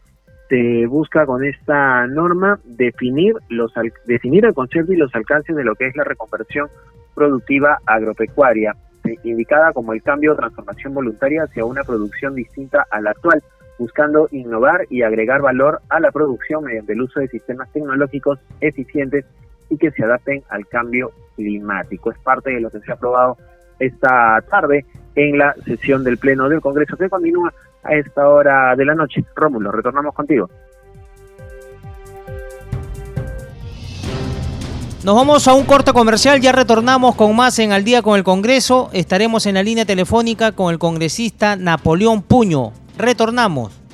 [0.49, 3.73] Se busca con esta norma definir los
[4.05, 6.67] definir el concepto y los alcances de lo que es la reconversión
[7.13, 13.01] productiva agropecuaria, eh, indicada como el cambio o transformación voluntaria hacia una producción distinta a
[13.01, 13.41] la actual,
[13.79, 19.25] buscando innovar y agregar valor a la producción mediante el uso de sistemas tecnológicos eficientes
[19.69, 22.11] y que se adapten al cambio climático.
[22.11, 23.37] Es parte de lo que se ha aprobado
[23.79, 27.53] esta tarde en la sesión del Pleno del Congreso que continúa
[27.85, 29.23] a esta hora de la noche.
[29.35, 30.49] Rómulo, retornamos contigo.
[35.03, 38.23] Nos vamos a un corto comercial, ya retornamos con más en Al día con el
[38.23, 38.89] Congreso.
[38.91, 42.71] Estaremos en la línea telefónica con el congresista Napoleón Puño.
[42.97, 43.84] Retornamos.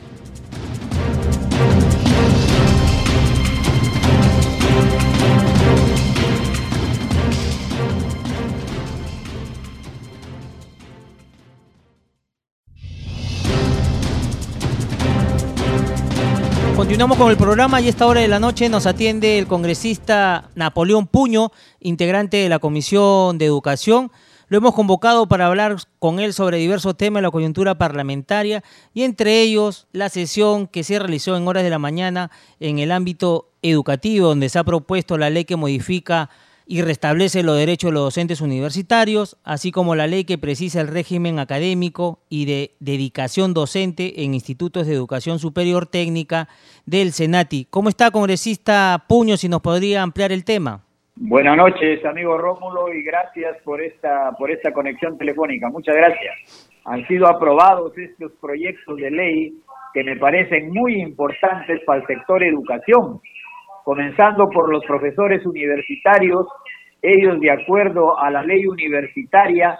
[16.91, 20.49] Continuamos con el programa y a esta hora de la noche nos atiende el congresista
[20.55, 24.11] Napoleón Puño, integrante de la Comisión de Educación.
[24.49, 28.61] Lo hemos convocado para hablar con él sobre diversos temas de la coyuntura parlamentaria
[28.93, 32.91] y entre ellos la sesión que se realizó en horas de la mañana en el
[32.91, 36.29] ámbito educativo, donde se ha propuesto la ley que modifica
[36.65, 40.87] y restablece los derechos de los docentes universitarios, así como la ley que precisa el
[40.87, 46.47] régimen académico y de dedicación docente en institutos de educación superior técnica
[46.85, 47.67] del Senati.
[47.69, 50.83] ¿Cómo está, congresista Puño, si nos podría ampliar el tema?
[51.15, 55.69] Buenas noches, amigo Rómulo, y gracias por esta, por esta conexión telefónica.
[55.69, 56.71] Muchas gracias.
[56.85, 59.53] Han sido aprobados estos proyectos de ley
[59.93, 63.19] que me parecen muy importantes para el sector educación,
[63.91, 66.47] comenzando por los profesores universitarios
[67.01, 69.77] ellos de acuerdo a la ley universitaria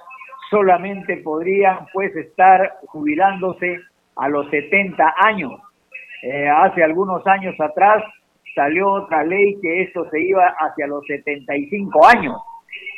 [0.49, 3.79] solamente podrían pues estar jubilándose
[4.17, 5.53] a los 70 años.
[6.23, 8.03] Eh, hace algunos años atrás
[8.53, 12.35] salió otra ley que esto se iba hacia los 75 años,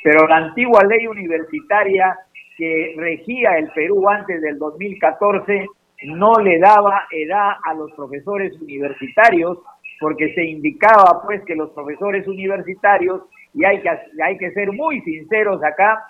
[0.04, 2.18] pero la antigua ley universitaria
[2.58, 5.68] que regía el Perú antes del 2014
[6.06, 9.60] no le daba edad a los profesores universitarios
[10.00, 13.22] porque se indicaba pues que los profesores universitarios
[13.54, 13.90] y hay que,
[14.24, 16.04] hay que ser muy sinceros acá,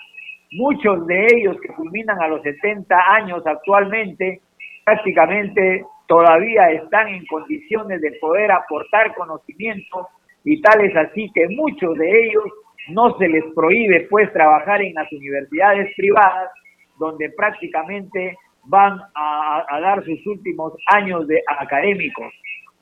[0.52, 4.41] muchos de ellos que culminan a los 70 años actualmente,
[4.86, 10.08] prácticamente todavía están en condiciones de poder aportar conocimiento
[10.43, 12.43] y tal es así que muchos de ellos
[12.89, 16.52] no se les prohíbe pues trabajar en las universidades privadas
[17.00, 22.34] donde prácticamente van a, a dar sus últimos años de académicos.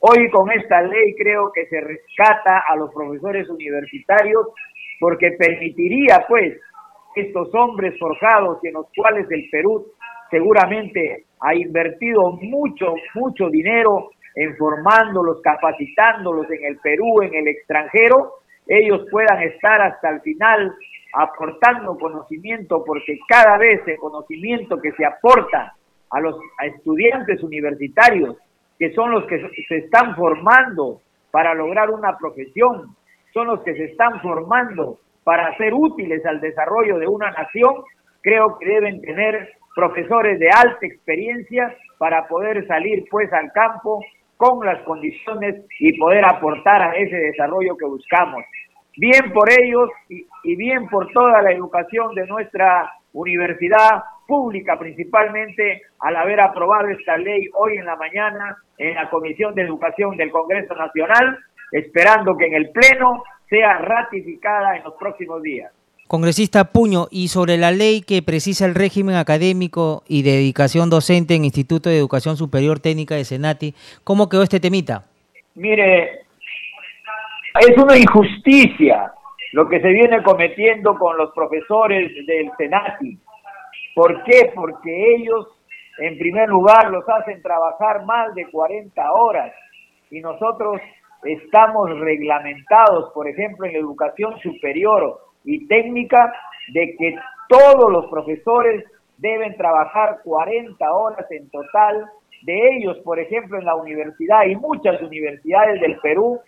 [0.04, 4.48] Hoy con esta ley creo que se rescata a los profesores universitarios
[5.00, 6.60] porque permitiría pues
[7.16, 9.86] estos hombres forjados en los cuales el Perú
[10.32, 18.40] seguramente ha invertido mucho, mucho dinero en formándolos, capacitándolos en el Perú, en el extranjero,
[18.66, 20.74] ellos puedan estar hasta el final
[21.14, 25.76] aportando conocimiento, porque cada vez el conocimiento que se aporta
[26.10, 28.36] a los estudiantes universitarios
[28.82, 32.96] que son los que se están formando para lograr una profesión,
[33.32, 37.76] son los que se están formando para ser útiles al desarrollo de una nación,
[38.22, 44.04] creo que deben tener profesores de alta experiencia para poder salir pues al campo
[44.36, 48.44] con las condiciones y poder aportar a ese desarrollo que buscamos.
[48.98, 55.82] Bien por ellos y, y bien por toda la educación de nuestra universidad pública principalmente
[56.00, 60.32] al haber aprobado esta ley hoy en la mañana en la Comisión de Educación del
[60.32, 61.38] Congreso Nacional,
[61.74, 65.74] esperando que en el Pleno sea ratificada en los próximos días.
[66.08, 71.36] Congresista Puño, y sobre la ley que precisa el régimen académico y de dedicación docente
[71.36, 75.04] en Instituto de Educación Superior Técnica de Senati, ¿cómo quedó este temita?
[75.56, 76.22] Mire,
[77.60, 79.12] es una injusticia
[79.52, 83.18] lo que se viene cometiendo con los profesores del Senati.
[83.96, 84.52] ¿Por qué?
[84.56, 85.48] Porque ellos,
[86.00, 89.54] en primer lugar, los hacen trabajar más de 40 horas
[90.10, 90.82] y nosotros
[91.24, 96.34] estamos reglamentados, por ejemplo, en la educación superior y técnica,
[96.74, 97.16] de que
[97.48, 98.84] todos los profesores
[99.18, 102.06] deben trabajar 40 horas en total.
[102.44, 106.40] De ellos, por ejemplo, en la universidad y muchas universidades del Perú,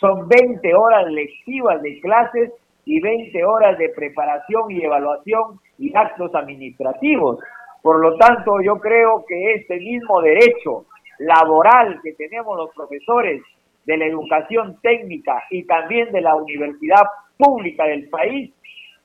[0.00, 2.52] son 20 horas lectivas de clases
[2.86, 7.38] y 20 horas de preparación y evaluación y actos administrativos.
[7.82, 10.86] Por lo tanto, yo creo que este mismo derecho
[11.18, 13.42] laboral que tenemos los profesores
[13.84, 17.02] de la educación técnica y también de la universidad
[17.36, 18.52] pública del país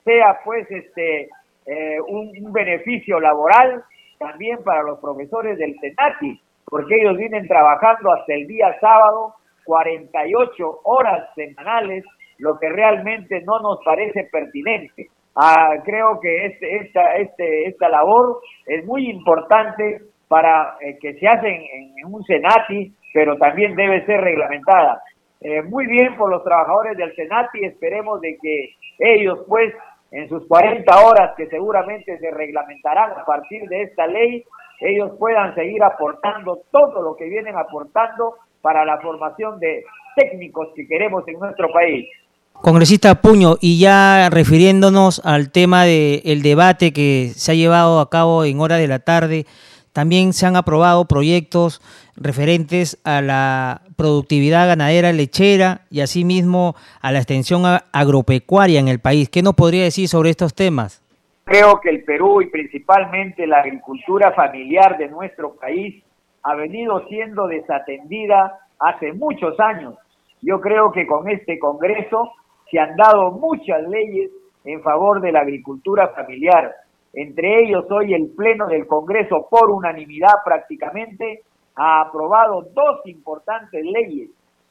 [0.04, 1.30] sea pues este
[1.66, 3.84] eh, un, beneficio laboral
[4.20, 10.82] también para los profesores del CENATI, porque ellos vienen trabajando hasta el día sábado 48
[10.84, 12.04] horas semanales,
[12.42, 15.08] lo que realmente no nos parece pertinente.
[15.36, 21.28] Ah, creo que este, esta, este, esta labor es muy importante para eh, que se
[21.28, 25.02] hace en, un Senati, pero también debe ser reglamentada.
[25.40, 29.74] Eh, muy bien por los trabajadores del Senati, esperemos de que ellos pues
[30.12, 34.44] en sus 40 horas que seguramente se reglamentarán a partir de esta ley,
[34.82, 39.84] ellos puedan seguir aportando todo lo que vienen aportando para la formación de
[40.16, 42.10] técnicos que queremos en nuestro país.
[42.54, 48.46] Congresista Puño, y ya refiriéndonos al tema del debate que se ha llevado a cabo
[48.46, 49.46] en hora de la tarde,
[49.94, 51.82] también se han aprobado proyectos
[52.16, 59.30] referentes a la productividad ganadera lechera y asimismo a la extensión agropecuaria en el país.
[59.30, 61.04] ¿Qué nos podría decir sobre estos temas?
[61.44, 66.04] Creo que el Perú y principalmente la agricultura familiar de nuestro país
[66.44, 69.96] ha venido siendo desatendida hace muchos años.
[70.42, 72.32] Yo creo que con este Congreso
[72.70, 74.32] se han dado muchas leyes
[74.64, 76.74] en favor de la agricultura familiar.
[77.14, 81.42] Entre ellos, hoy el Pleno del Congreso, por unanimidad prácticamente,
[81.76, 84.30] ha aprobado dos importantes leyes.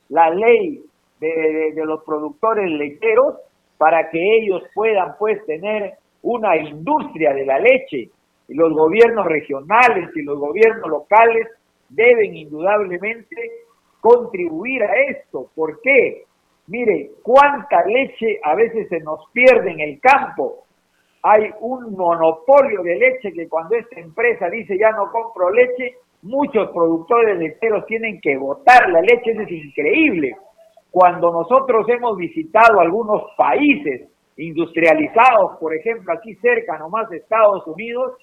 [0.09, 0.83] La ley
[1.21, 3.37] de, los productores lecheros,
[3.79, 8.11] para que ellos puedan pues tener una industria de la leche.
[8.49, 11.47] Los gobiernos regionales y los gobiernos locales
[11.89, 13.37] deben indudablemente
[14.01, 15.51] contribuir a esto.
[15.55, 16.25] ¿Por qué?
[16.67, 20.65] Mire, cuánta leche a veces se nos pierde en el campo.
[21.23, 26.71] Hay un monopolio de leche que cuando esta empresa dice ya no compro leche, muchos
[26.71, 29.33] productores lecheros tienen que botar la leche.
[29.33, 30.37] Eso es increíble.
[30.91, 38.15] Cuando nosotros hemos visitado algunos países industrializados, por ejemplo, aquí cerca nomás de Estados Unidos,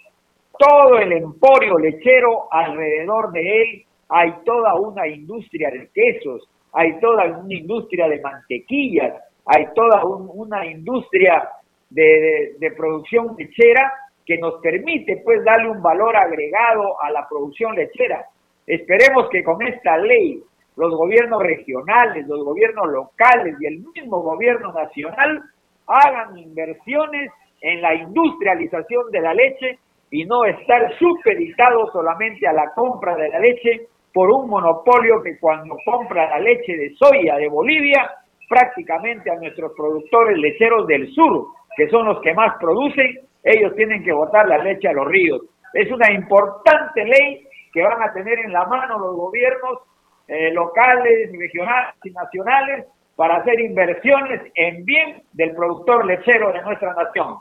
[0.58, 7.26] todo el emporio lechero alrededor de él hay toda una industria de quesos, hay toda
[7.26, 11.50] una industria de mantequillas, hay toda una industria
[11.90, 13.94] de, de, producción lechera
[14.26, 18.26] que nos permite pues darle un valor agregado a la producción lechera.
[18.66, 20.44] Esperemos que con esta ley
[20.76, 25.44] los gobiernos regionales, los gobiernos locales y el mismo gobierno nacional
[25.88, 29.80] hagan inversiones en la industrialización de la leche
[30.12, 35.38] y no estar supeditados solamente a la compra de la leche por un monopolio que
[35.40, 38.10] cuando compra la leche de soya de Bolivia,
[38.50, 44.04] prácticamente a nuestros productores lecheros del sur, que son los que más producen, ellos tienen
[44.04, 45.42] que botar la leche a los ríos.
[45.74, 49.80] Es una importante ley que van a tener en la mano los gobiernos
[50.28, 56.94] eh, locales, regionales y nacionales para hacer inversiones en bien del productor lechero de nuestra
[56.94, 57.38] nación.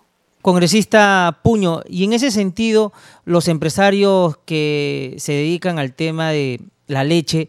[0.47, 2.93] Congresista Puño, y en ese sentido,
[3.25, 7.49] los empresarios que se dedican al tema de la leche,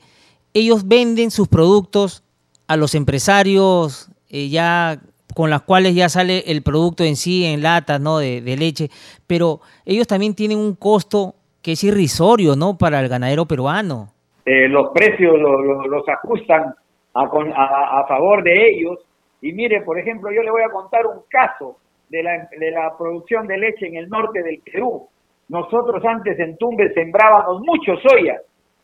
[0.55, 2.23] ellos venden sus productos
[2.67, 4.97] a los empresarios eh, ya
[5.35, 8.17] con las cuales ya sale el producto en sí en latas ¿no?
[8.17, 8.89] de, leche,
[9.27, 12.79] pero ellos también tienen un costo que es irrisorio ¿no?
[12.79, 14.07] para el ganadero peruano.
[14.43, 16.73] Eh, los precios los ajustan
[17.13, 18.97] a, a, a favor de ellos.
[19.39, 21.77] Y mire, por ejemplo, yo le voy a contar un caso
[22.09, 25.07] de la, de la producción de leche en el norte del Perú.
[25.49, 28.39] Nosotros antes en Tumbes sembrábamos mucho soya,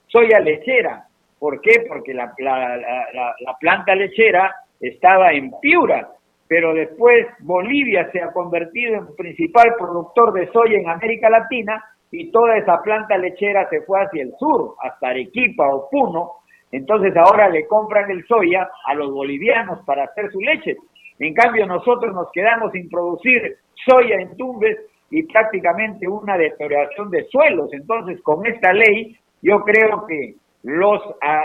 [0.08, 1.06] soya lechera.
[1.40, 1.86] ¿Por qué?
[1.88, 6.08] Porque la, la, la, planta lechera estaba en Piura,
[6.48, 12.32] pero después Bolivia se ha convertido en principal productor de soya en América Latina y
[12.32, 16.32] toda esa planta lechera se fue hacia el sur, hasta Arequipa o Puno.
[16.72, 20.78] Entonces ahora le compran el soya a los bolivianos para hacer su leche.
[21.19, 24.78] En cambio, nosotros nos quedamos sin producir soya en Tumbes
[25.10, 27.71] y prácticamente una deterioración de suelos.
[27.73, 31.02] Entonces, con esta ley, yo creo que los,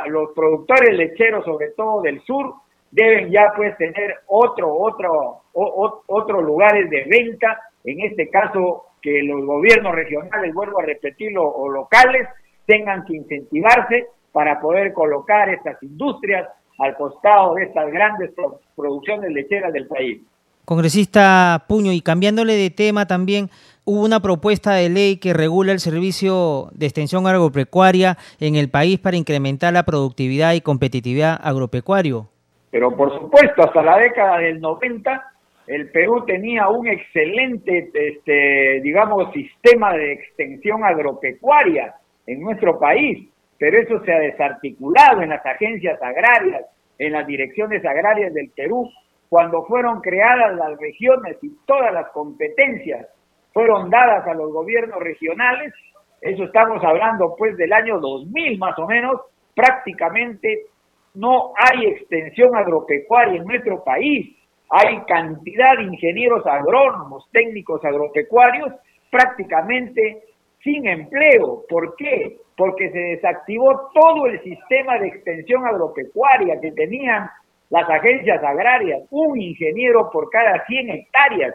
[0.07, 2.55] los productores lecheros, sobre todo del sur,
[2.91, 9.45] deben ya pues tener otro, otro, otros lugares de venta, en este caso que los
[9.45, 12.27] gobiernos regionales, vuelvo a repetirlo, o locales,
[12.67, 16.49] tengan que incentivarse para poder colocar estas industrias
[16.79, 18.31] al costado de estas grandes
[18.77, 20.21] producciones lecheras del país.
[20.65, 23.49] Congresista Puño, y cambiándole de tema también,
[23.85, 28.99] hubo una propuesta de ley que regula el servicio de extensión agropecuaria en el país
[28.99, 32.29] para incrementar la productividad y competitividad agropecuario.
[32.71, 35.33] Pero por supuesto, hasta la década del 90,
[35.69, 41.95] el Perú tenía un excelente, este, digamos, sistema de extensión agropecuaria
[42.27, 43.27] en nuestro país
[43.59, 46.65] pero eso se ha desarticulado en las agencias agrarias,
[46.99, 48.89] en las direcciones agrarias del Perú,
[49.29, 53.07] cuando fueron creadas las regiones y todas las competencias
[53.53, 55.75] fueron dadas a los gobiernos regionales,
[56.21, 59.21] eso estamos hablando pues del año 2000 más o menos,
[59.55, 60.67] prácticamente
[61.15, 64.37] no hay extensión agropecuaria en nuestro país.
[64.71, 68.73] Hay cantidad de ingenieros agrónomos, técnicos agropecuarios,
[69.11, 70.23] prácticamente
[70.63, 71.65] sin empleo.
[71.69, 72.37] ¿Por qué?
[72.59, 77.31] Porque se desactivó todo el sistema de extensión agropecuaria que tenían
[77.71, 81.55] las agencias agrarias, un ingeniero por cada 100 hectáreas.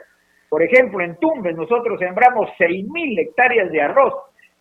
[0.50, 4.14] Por ejemplo, en Tumbes nosotros sembramos 6.000 hectáreas de arroz,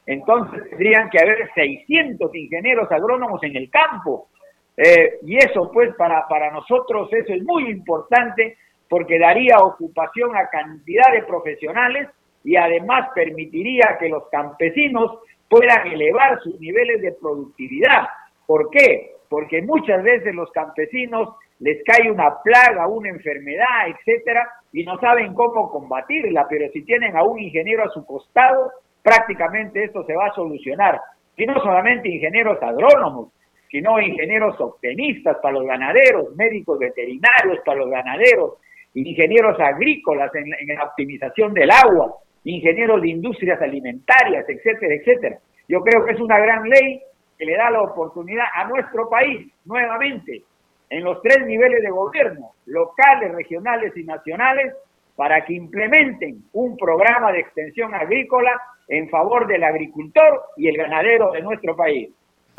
[0.06, 4.28] entonces tendrían que haber 600 ingenieros agrónomos en el campo.
[4.76, 8.56] Eh, y eso, pues, para, para nosotros eso es muy importante
[8.88, 12.08] porque daría ocupación a cantidad de profesionales
[12.44, 15.18] y además permitiría que los campesinos
[15.52, 18.08] puedan elevar sus niveles de productividad.
[18.46, 19.16] ¿Por qué?
[19.28, 25.34] Porque muchas veces los campesinos les cae una plaga, una enfermedad, etcétera, y no saben
[25.34, 28.72] cómo combatirla, pero si tienen a un ingeniero a su costado,
[29.02, 30.98] prácticamente esto se va a solucionar.
[31.36, 33.28] Y no solamente ingenieros agrónomos,
[33.70, 38.54] sino ingenieros optimistas para los ganaderos, médicos veterinarios para los ganaderos,
[38.94, 42.14] ingenieros agrícolas en, la optimización del agua,
[42.44, 45.38] ingenieros de industrias alimentarias, etcétera, etcétera.
[45.68, 47.00] Yo creo que es una gran ley
[47.38, 50.42] que le da la oportunidad a nuestro país, nuevamente,
[50.90, 54.74] en los tres niveles de gobierno, locales, regionales y nacionales,
[55.16, 61.32] para que implementen un programa de extensión agrícola en favor del agricultor y el ganadero
[61.32, 62.10] de nuestro país.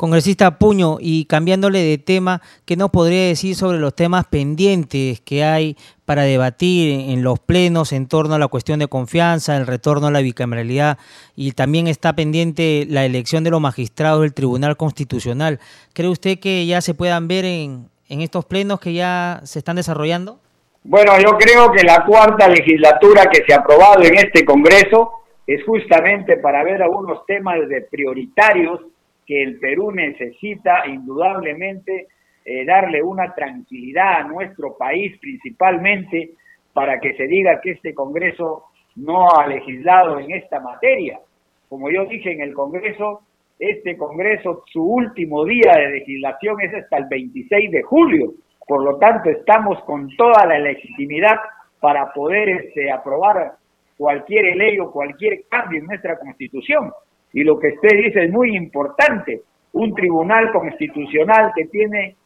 [0.04, 5.44] Congresista Puño, y cambiándole de tema, ¿qué nos podría decir sobre los temas pendientes que
[5.44, 10.08] hay para debatir en los plenos en torno a la cuestión de confianza, el retorno
[10.08, 10.98] a la bicameralidad
[11.34, 15.58] y también está pendiente la elección de los magistrados del Tribunal Constitucional?
[15.94, 19.76] ¿Cree usted que ya se puedan ver en, en estos plenos que ya se están
[19.76, 20.38] desarrollando?
[20.82, 25.12] Bueno, yo creo que la cuarta legislatura que se ha aprobado en este Congreso
[25.46, 28.80] es justamente para ver algunos temas de prioritarios
[29.26, 32.08] que el Perú necesita indudablemente
[32.44, 36.32] eh, darle una tranquilidad a nuestro país, principalmente
[36.72, 38.64] para que se diga que este Congreso
[38.96, 41.20] no ha legislado en esta materia.
[41.68, 43.22] Como yo dije en el Congreso,
[43.58, 48.32] este Congreso, su último día de legislación es hasta el 26 de julio.
[48.66, 51.36] Por lo tanto, estamos con toda la legitimidad
[51.80, 53.52] para poder este, aprobar
[53.96, 56.92] cualquier ley o cualquier cambio en nuestra Constitución.
[57.34, 59.42] Y lo que usted dice es muy importante.
[59.72, 62.16] Un tribunal constitucional que tiene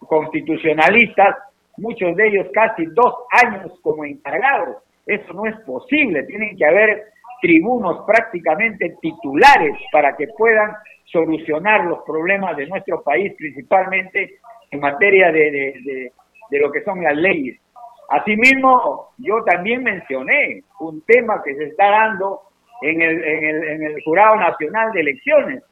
[0.00, 1.36] constitucionalistas,
[1.76, 4.78] muchos de ellos casi dos años como encargados.
[5.06, 6.24] Eso no es posible.
[6.24, 7.02] Tienen que haber
[7.42, 10.72] tribunos prácticamente titulares para que puedan
[11.04, 14.38] solucionar los problemas de nuestro país, principalmente
[14.70, 16.10] en materia de,
[16.50, 17.60] de lo que son las leyes.
[18.08, 22.40] Asimismo, yo también mencioné un tema que se está dando
[22.84, 25.64] en el, en el, en el Jurado Nacional de Elecciones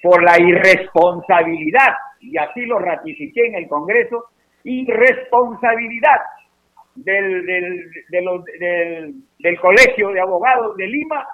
[0.00, 4.26] por la irresponsabilidad, y así lo ratifiqué en el Congreso,
[4.62, 6.20] irresponsabilidad
[6.94, 11.26] del, del, del, del, Colegio de Abogados de Lima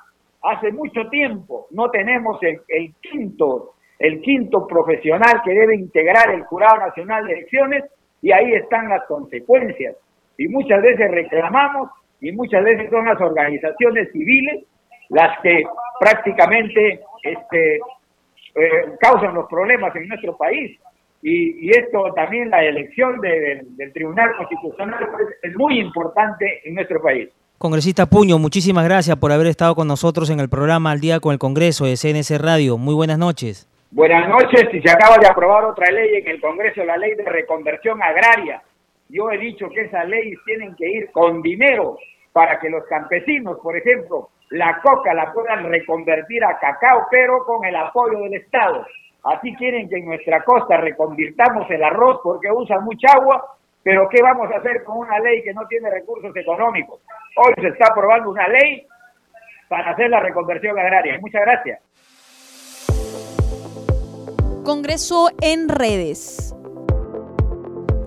[0.42, 1.66] hace mucho tiempo.
[1.72, 7.34] No tenemos el, el, quinto, el quinto profesional que debe integrar el Jurado Nacional de
[7.34, 7.84] Elecciones
[8.22, 9.94] y ahí están las consecuencias.
[10.38, 11.90] Y muchas veces reclamamos
[12.22, 14.64] y muchas veces son las organizaciones civiles
[15.12, 15.62] las que
[16.00, 20.78] prácticamente este, eh, causan los problemas en nuestro país.
[21.24, 25.08] Y, esto también, la elección del Tribunal Constitucional
[25.40, 27.28] es muy importante en nuestro país.
[27.58, 31.32] Congresista Puño, muchísimas gracias por haber estado con nosotros en el programa Al Día con
[31.32, 32.76] el Congreso de CNC Radio.
[32.76, 33.68] Muy buenas noches.
[33.92, 34.64] Buenas noches.
[34.72, 38.60] Y se acaba de aprobar otra ley en el Congreso, la ley de reconversión agraria.
[39.08, 41.98] Yo he dicho que esas leyes tienen que ir con dinero
[42.32, 47.64] para que los campesinos, por ejemplo, la coca la puedan reconvertir a cacao, pero con
[47.64, 48.86] el apoyo del Estado.
[49.24, 53.42] Así quieren que en nuestra costa reconvirtamos el arroz porque usa mucha agua,
[53.82, 57.00] pero ¿qué vamos a hacer con una ley que no tiene recursos económicos?
[57.36, 58.86] Hoy se está aprobando una ley
[59.68, 61.18] para hacer la reconversión agraria.
[61.20, 61.80] Muchas gracias.
[64.64, 66.54] Congreso en redes.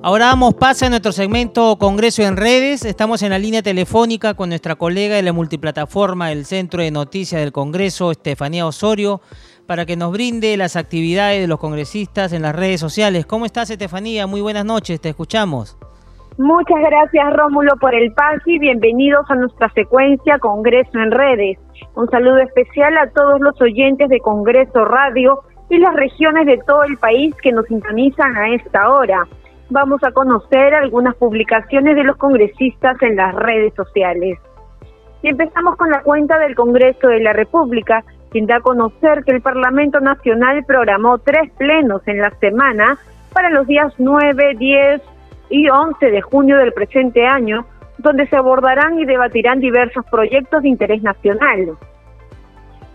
[0.06, 2.86] Ahora damos paso a nuestro segmento Congreso en redes.
[2.86, 7.42] Estamos en la línea telefónica con nuestra colega de la multiplataforma del Centro de Noticias
[7.42, 9.20] del Congreso, Estefanía Osorio,
[9.66, 13.26] para que nos brinde las actividades de los congresistas en las redes sociales.
[13.26, 14.28] ¿Cómo estás, Estefanía?
[14.28, 15.76] Muy buenas noches, te escuchamos.
[16.38, 21.58] Muchas gracias, Rómulo, por el pase y bienvenidos a nuestra secuencia Congreso en redes.
[21.96, 26.84] Un saludo especial a todos los oyentes de Congreso Radio y las regiones de todo
[26.84, 29.28] el país que nos sintonizan a esta hora
[29.70, 34.40] vamos a conocer algunas publicaciones de los congresistas en las redes sociales.
[35.22, 39.32] Y empezamos con la cuenta del Congreso de la República, quien da a conocer que
[39.32, 42.98] el Parlamento Nacional programó tres plenos en la semana
[43.34, 45.02] para los días 9, 10
[45.50, 47.66] y 11 de junio del presente año,
[47.98, 51.78] donde se abordarán y debatirán diversos proyectos de interés nacional.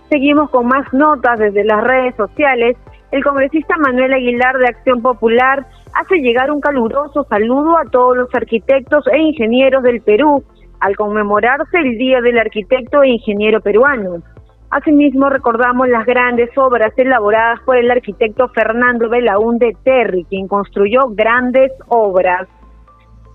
[0.08, 2.76] Seguimos con más notas desde las redes sociales.
[3.10, 8.34] El congresista Manuel Aguilar de Acción Popular hace llegar un caluroso saludo a todos los
[8.34, 10.42] arquitectos e ingenieros del Perú
[10.80, 14.22] al conmemorarse el Día del Arquitecto e Ingeniero Peruano.
[14.70, 21.72] Asimismo, recordamos las grandes obras elaboradas por el arquitecto Fernando Belaúnde Terry, quien construyó grandes
[21.88, 22.48] obras.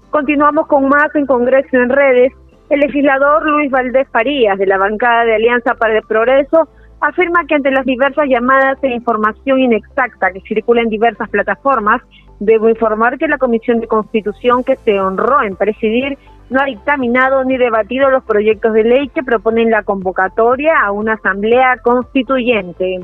[0.09, 2.31] Continuamos con más en Congreso en Redes.
[2.69, 6.69] El legislador Luis Valdés Farías, de la bancada de Alianza para el Progreso,
[7.07, 12.01] afirma que ante las diversas llamadas e información inexacta que circula en diversas plataformas,
[12.39, 16.17] debo informar que la Comisión de Constitución que se honró en presidir
[16.49, 21.13] no ha dictaminado ni debatido los proyectos de ley que proponen la convocatoria a una
[21.13, 22.99] asamblea constituyente.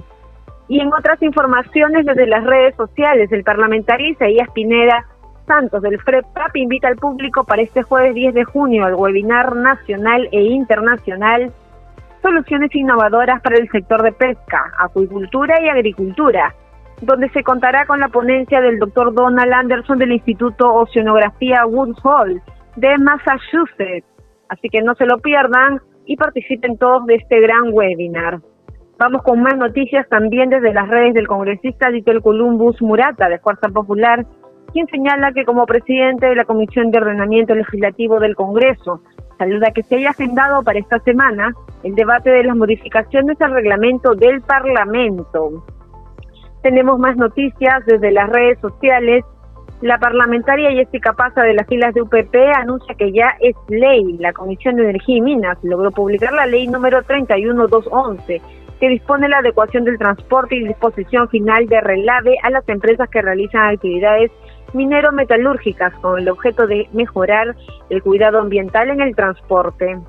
[0.67, 5.05] Y en otras informaciones desde las redes sociales, el parlamentario Isaías Pineda
[5.47, 10.29] Santos del FREPAP invita al público para este jueves 10 de junio al webinar nacional
[10.31, 11.51] e internacional
[12.21, 16.53] Soluciones innovadoras para el sector de pesca, acuicultura y agricultura,
[17.01, 22.41] donde se contará con la ponencia del doctor Donald Anderson del Instituto Oceanografía Woods Hall
[22.75, 24.05] de Massachusetts.
[24.49, 28.39] Así que no se lo pierdan y participen todos de este gran webinar.
[28.99, 33.69] Vamos con más noticias también desde las redes del congresista Ditel Columbus Murata de Fuerza
[33.69, 34.27] Popular,
[34.73, 39.01] quien señala que como presidente de la Comisión de Ordenamiento Legislativo del Congreso,
[39.41, 44.13] saluda que se haya agendado para esta semana el debate de las modificaciones al reglamento
[44.13, 45.65] del Parlamento.
[46.61, 49.25] Tenemos más noticias desde las redes sociales
[49.81, 54.15] la parlamentaria Jessica Paza de las filas de UPP anuncia que ya es ley.
[54.19, 58.41] La Comisión de Energía y Minas logró publicar la ley número 31211
[58.79, 63.23] que dispone la adecuación del transporte y disposición final de relave a las empresas que
[63.23, 64.31] realizan actividades
[64.73, 67.55] minero-metalúrgicas con el objeto de mejorar
[67.89, 69.99] el cuidado ambiental en el transporte.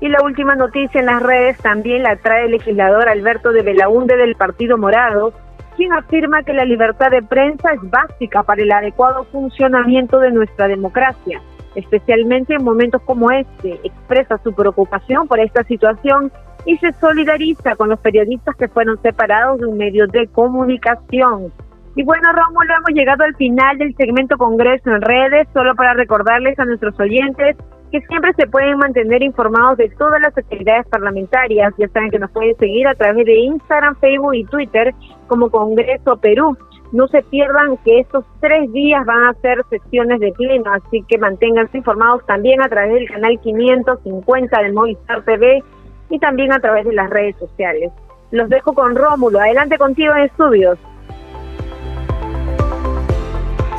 [0.00, 4.16] Y la última noticia en las redes también la trae el legislador Alberto de Belaunde
[4.16, 5.32] del Partido Morado,
[5.76, 10.66] quien afirma que la libertad de prensa es básica para el adecuado funcionamiento de nuestra
[10.66, 11.40] democracia,
[11.76, 13.78] especialmente en momentos como este.
[13.84, 16.32] Expresa su preocupación por esta situación
[16.66, 21.52] y se solidariza con los periodistas que fueron separados de un medio de comunicación.
[21.94, 26.58] Y bueno, Rómulo, hemos llegado al final del segmento Congreso en redes, solo para recordarles
[26.58, 27.56] a nuestros oyentes
[27.90, 31.74] que siempre se pueden mantener informados de todas las actividades parlamentarias.
[31.76, 34.94] Ya saben que nos pueden seguir a través de Instagram, Facebook y Twitter
[35.26, 36.56] como Congreso Perú.
[36.92, 41.18] No se pierdan que estos tres días van a ser sesiones de pleno, así que
[41.18, 45.62] manténganse informados también a través del canal 550 de Movistar TV
[46.08, 47.92] y también a través de las redes sociales.
[48.30, 49.38] Los dejo con Rómulo.
[49.38, 50.78] Adelante contigo en estudios.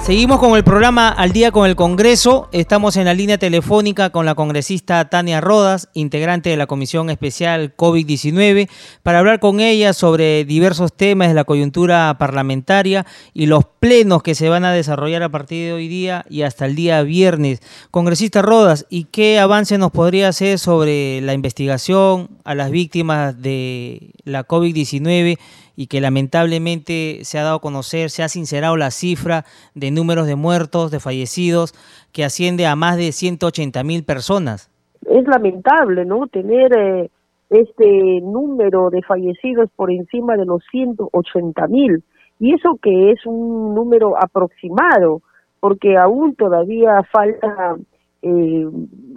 [0.04, 2.50] Seguimos con el programa Al día con el Congreso.
[2.52, 7.74] Estamos en la línea telefónica con la congresista Tania Rodas, integrante de la Comisión Especial
[7.78, 8.68] COVID-19,
[9.02, 14.36] para hablar con ella sobre diversos temas de la coyuntura parlamentaria y los plenos que
[14.36, 17.62] se van a desarrollar a partir de hoy día y hasta el día viernes.
[17.90, 24.12] Congresista Rodas, ¿y qué avance nos podría hacer sobre la investigación a las víctimas de
[24.26, 25.38] la COVID-19?
[25.76, 30.28] y que lamentablemente se ha dado a conocer, se ha sincerado la cifra de números
[30.28, 31.74] de muertos, de fallecidos,
[32.12, 34.70] que asciende a más de 180 mil personas.
[35.10, 36.28] Es lamentable, ¿no?
[36.28, 37.10] Tener eh,
[37.50, 42.04] este número de fallecidos por encima de los 180 mil.
[42.40, 45.22] Y eso que es un número aproximado,
[45.60, 47.76] porque aún todavía falta
[48.22, 48.68] eh,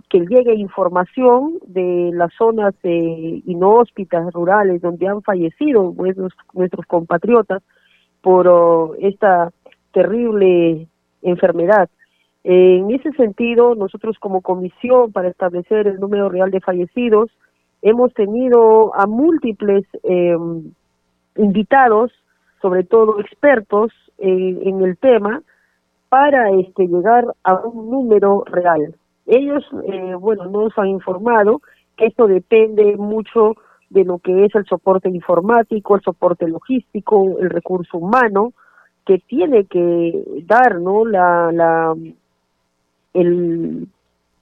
[0.09, 7.62] que llegue información de las zonas eh, inhóspitas, rurales, donde han fallecido nuestros, compatriotas
[8.20, 9.50] por oh, esta
[9.92, 10.86] terrible
[11.22, 11.88] enfermedad.
[12.44, 17.30] En ese sentido, nosotros como comisión para establecer el número real de fallecidos,
[17.82, 20.70] hemos tenido a múltiples em,
[21.36, 22.12] invitados,
[22.62, 25.42] sobre todo expertos en el tema,
[26.09, 28.94] para este, llegar a un número real.
[29.27, 31.61] Ellos, eh, bueno, nos han informado
[31.97, 33.57] que esto depende mucho
[33.91, 38.53] de lo que es el soporte informático, el soporte logístico, el recurso humano,
[39.05, 41.05] que tiene que dar, ¿no?
[41.05, 41.95] La, la,
[43.14, 43.87] el,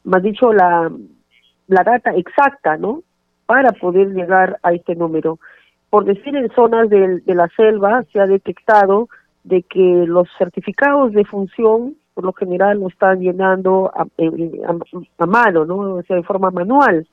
[0.04, 0.90] más dicho, la,
[1.68, 3.02] la data exacta, ¿no?
[3.46, 5.38] Para poder llegar a este número.
[5.90, 9.08] Por decir, en zonas de, de la selva se ha detectado
[9.44, 14.06] de que los certificados de función por lo general lo están llenando a,
[15.18, 16.00] a, mano, ¿no?
[16.02, 17.06] Sea, de forma manual.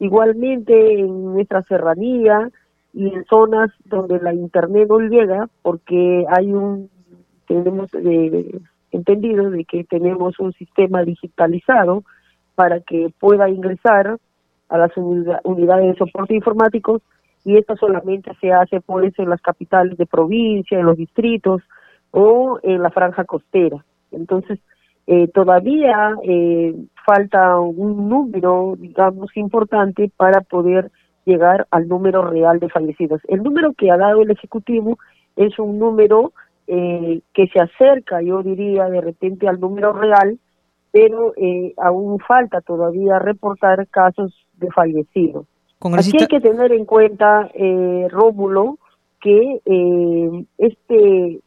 [0.00, 2.50] Igualmente en nuestra serranía
[2.92, 6.90] y en zonas donde la internet no llega porque hay un
[7.46, 12.04] tenemos eh, entendido de que tenemos un sistema digitalizado
[12.54, 14.18] para que pueda ingresar
[14.68, 17.00] a las unidades de soporte informáticos
[17.44, 21.62] y esto solamente se hace pues en las capitales de provincia, en los distritos
[22.10, 23.82] o en la franja costera.
[24.12, 24.58] Entonces,
[25.06, 26.74] eh, todavía eh,
[27.06, 30.90] falta un número, digamos, importante para poder
[31.24, 33.20] llegar al número real de fallecidos.
[33.28, 34.98] El número que ha dado el Ejecutivo
[35.36, 36.32] es un número
[36.66, 40.38] eh, que se acerca, yo diría, de repente al número real,
[40.90, 45.46] pero eh, aún falta todavía reportar casos de fallecidos.
[45.80, 48.78] Así hay que tener en cuenta, eh, Rómulo,
[49.20, 51.40] que eh, este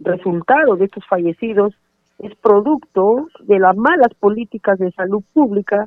[0.00, 1.74] resultado de estos fallecidos
[2.18, 5.86] es producto de las malas políticas de salud pública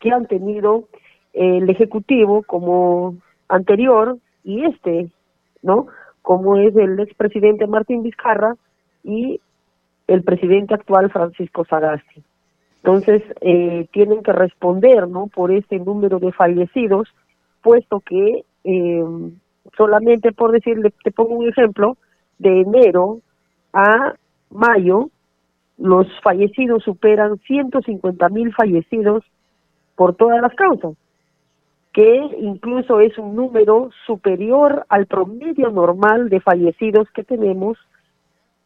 [0.00, 0.84] que han tenido
[1.32, 3.16] el Ejecutivo como
[3.48, 5.08] anterior y este,
[5.62, 5.86] ¿no?
[6.22, 8.56] Como es el expresidente Martín Vizcarra
[9.04, 9.40] y
[10.06, 12.22] el presidente actual Francisco Sagasti.
[12.82, 15.26] Entonces, eh, tienen que responder, ¿no?
[15.26, 17.08] Por este número de fallecidos,
[17.62, 19.04] puesto que eh,
[19.76, 21.96] solamente por decirle, te pongo un ejemplo,
[22.38, 23.20] de enero
[23.72, 24.14] a
[24.50, 25.10] mayo,
[25.78, 29.24] los fallecidos superan 150 mil fallecidos
[29.94, 30.94] por todas las causas,
[31.92, 37.78] que incluso es un número superior al promedio normal de fallecidos que tenemos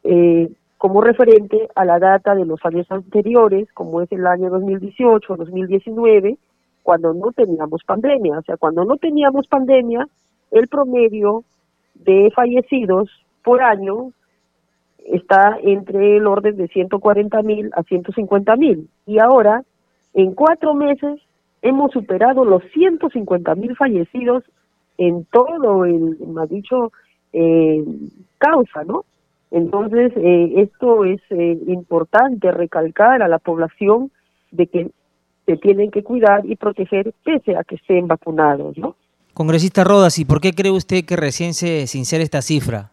[0.04, 5.32] eh, como referente a la data de los años anteriores, como es el año 2018
[5.32, 6.36] o 2019,
[6.82, 8.38] cuando no teníamos pandemia.
[8.38, 10.08] O sea, cuando no teníamos pandemia,
[10.50, 11.44] el promedio
[11.94, 13.08] de fallecidos
[13.44, 14.10] por año
[15.06, 18.88] está entre el orden de 140 mil a 150 mil.
[19.06, 19.62] Y ahora,
[20.14, 21.20] en cuatro meses,
[21.62, 24.44] hemos superado los 150 mil fallecidos
[24.98, 26.92] en todo el, más dicho,
[27.32, 27.84] eh,
[28.38, 29.04] causa, ¿no?
[29.50, 34.10] Entonces, eh, esto es eh, importante recalcar a la población
[34.50, 34.90] de que
[35.46, 38.96] se tienen que cuidar y proteger pese a que estén vacunados, ¿no?
[39.34, 42.91] Congresista Rodas, ¿y por qué cree usted que recién se sincera esta cifra?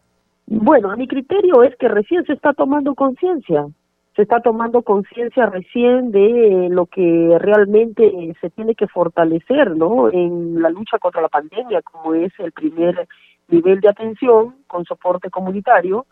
[0.52, 3.68] Bueno, a mi criterio es que recién se está tomando conciencia,
[4.16, 10.10] se está tomando conciencia recién de lo que realmente se tiene que fortalecer, ¿no?
[10.10, 13.06] En la lucha contra la pandemia, como es el primer
[13.46, 16.06] nivel de atención con soporte comunitario,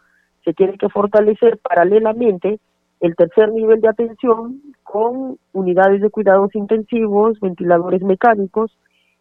[0.45, 2.61] se tiene que fortalecer paralelamente
[3.01, 8.71] el tercer nivel de atención con unidades de cuidados intensivos, ventiladores mecánicos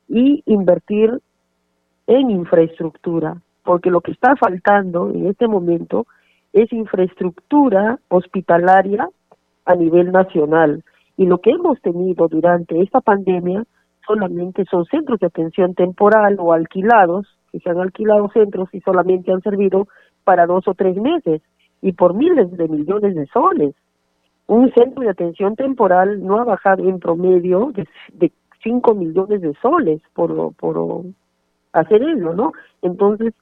[0.07, 1.20] y invertir
[2.05, 6.07] en infraestructura, porque lo que está faltando en este momento
[6.53, 9.09] es infraestructura hospitalaria
[9.65, 10.86] a nivel nacional.
[11.18, 13.65] Y lo que hemos tenido durante esta pandemia
[14.07, 19.34] solamente son centros de atención temporal o alquilados, que se han alquilado centros y solamente
[19.34, 19.89] han servido
[20.24, 21.41] para dos o tres meses
[21.82, 23.76] y por miles de millones de soles.
[24.47, 28.32] Un centro de atención temporal no ha bajado en promedio de, de
[28.63, 31.03] 5 millones de soles por, por
[31.74, 32.53] hacer eso, ¿no?
[32.82, 33.34] Entonces,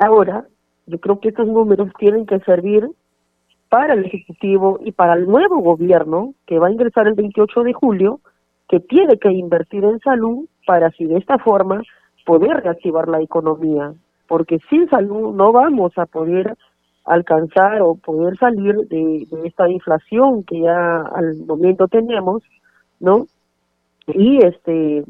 [0.00, 0.46] ahora,
[0.86, 2.88] yo creo que estos números tienen que servir
[3.68, 7.72] para el Ejecutivo y para el nuevo gobierno que va a ingresar el 28 de
[7.72, 8.20] julio,
[8.68, 11.82] que tiene que invertir en salud para así de esta forma
[12.24, 13.94] poder reactivar la economía
[14.30, 16.56] porque sin salud no vamos a poder
[17.04, 22.44] alcanzar o poder salir de, esta inflación que ya al momento tenemos,
[23.00, 23.26] ¿no?
[24.06, 25.02] Y este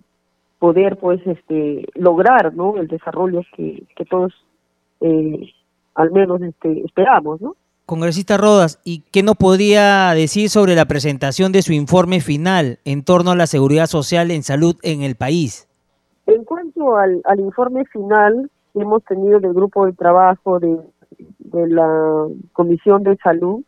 [0.58, 2.78] poder pues este lograr, ¿no?
[2.78, 4.32] El desarrollo que, que todos
[5.00, 5.52] eh,
[5.94, 7.56] al menos este esperamos, ¿no?
[7.86, 13.02] Congresista Rodas, ¿y qué nos podría decir sobre la presentación de su informe final en
[13.02, 15.68] torno a la seguridad social en salud en el país?
[16.26, 20.78] En cuanto al, al informe final, hemos tenido del grupo de trabajo de,
[21.38, 23.64] de la Comisión de Salud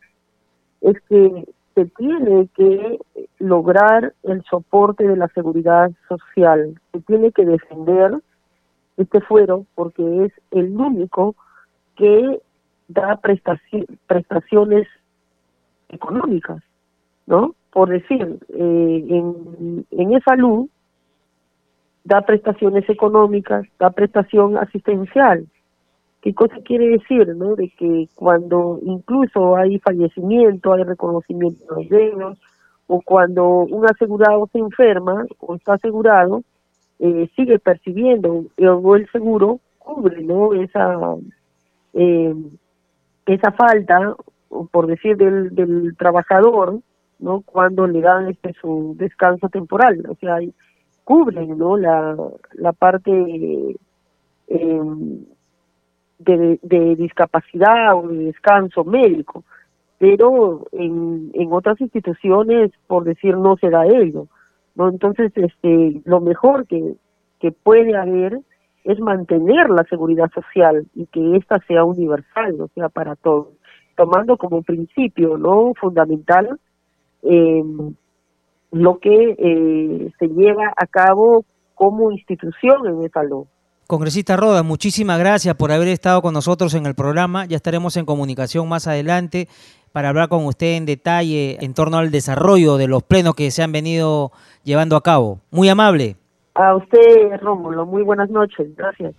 [0.81, 2.99] es que se tiene que
[3.39, 8.19] lograr el soporte de la seguridad social, se tiene que defender
[8.97, 11.35] este fuero porque es el único
[11.95, 12.41] que
[12.87, 13.19] da
[14.07, 14.87] prestaciones
[15.89, 16.61] económicas,
[17.25, 17.55] ¿no?
[17.71, 20.67] Por decir, eh, en, en salud
[22.03, 25.47] da prestaciones económicas, da prestación asistencial.
[26.21, 27.27] ¿Qué cosa quiere decir?
[27.35, 27.55] ¿no?
[27.55, 32.37] De que cuando incluso hay fallecimiento, hay reconocimiento de ellos,
[32.87, 36.43] o cuando un asegurado se enferma o está asegurado,
[36.99, 40.53] eh, sigue percibiendo, o el seguro cubre ¿no?
[40.53, 40.97] esa,
[41.93, 42.33] eh,
[43.25, 44.15] esa falta,
[44.71, 46.79] por decir, del, del trabajador,
[47.19, 47.41] ¿no?
[47.41, 50.03] cuando le dan este su descanso temporal.
[50.09, 50.37] O sea,
[51.03, 52.15] cubren no la,
[52.53, 53.11] la parte
[54.47, 55.25] em,
[56.19, 59.43] de, de, discapacidad o de descanso médico,
[59.97, 64.27] pero en, en otras instituciones, por decir, no se da ello.
[64.75, 64.89] ¿No?
[64.89, 66.95] Entonces, este, lo mejor que,
[67.39, 68.39] que puede haber
[68.83, 73.47] es mantener la seguridad social y que ésta sea universal, o sea, para todos,
[73.95, 76.59] tomando como principio no fundamental
[77.23, 77.63] eh,
[78.71, 81.45] lo que eh, se lleva a cabo
[81.75, 83.43] como institución en esa ley.
[83.87, 87.45] Congresista Roda, muchísimas gracias por haber estado con nosotros en el programa.
[87.45, 89.47] Ya estaremos en comunicación más adelante
[89.93, 93.61] para hablar con usted en detalle en torno al desarrollo de los plenos que se
[93.61, 94.31] han venido
[94.63, 95.39] llevando a cabo.
[95.51, 96.17] Muy amable.
[96.55, 98.75] A usted, Rómulo, muy buenas noches.
[98.75, 99.13] Gracias.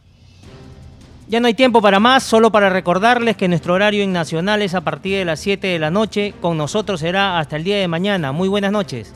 [1.29, 4.75] Ya no hay tiempo para más, solo para recordarles que nuestro horario en Nacional es
[4.75, 6.35] a partir de las 7 de la noche.
[6.41, 8.33] Con nosotros será hasta el día de mañana.
[8.33, 9.15] Muy buenas noches.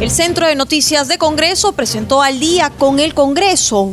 [0.00, 3.92] El Centro de Noticias de Congreso presentó al día con el Congreso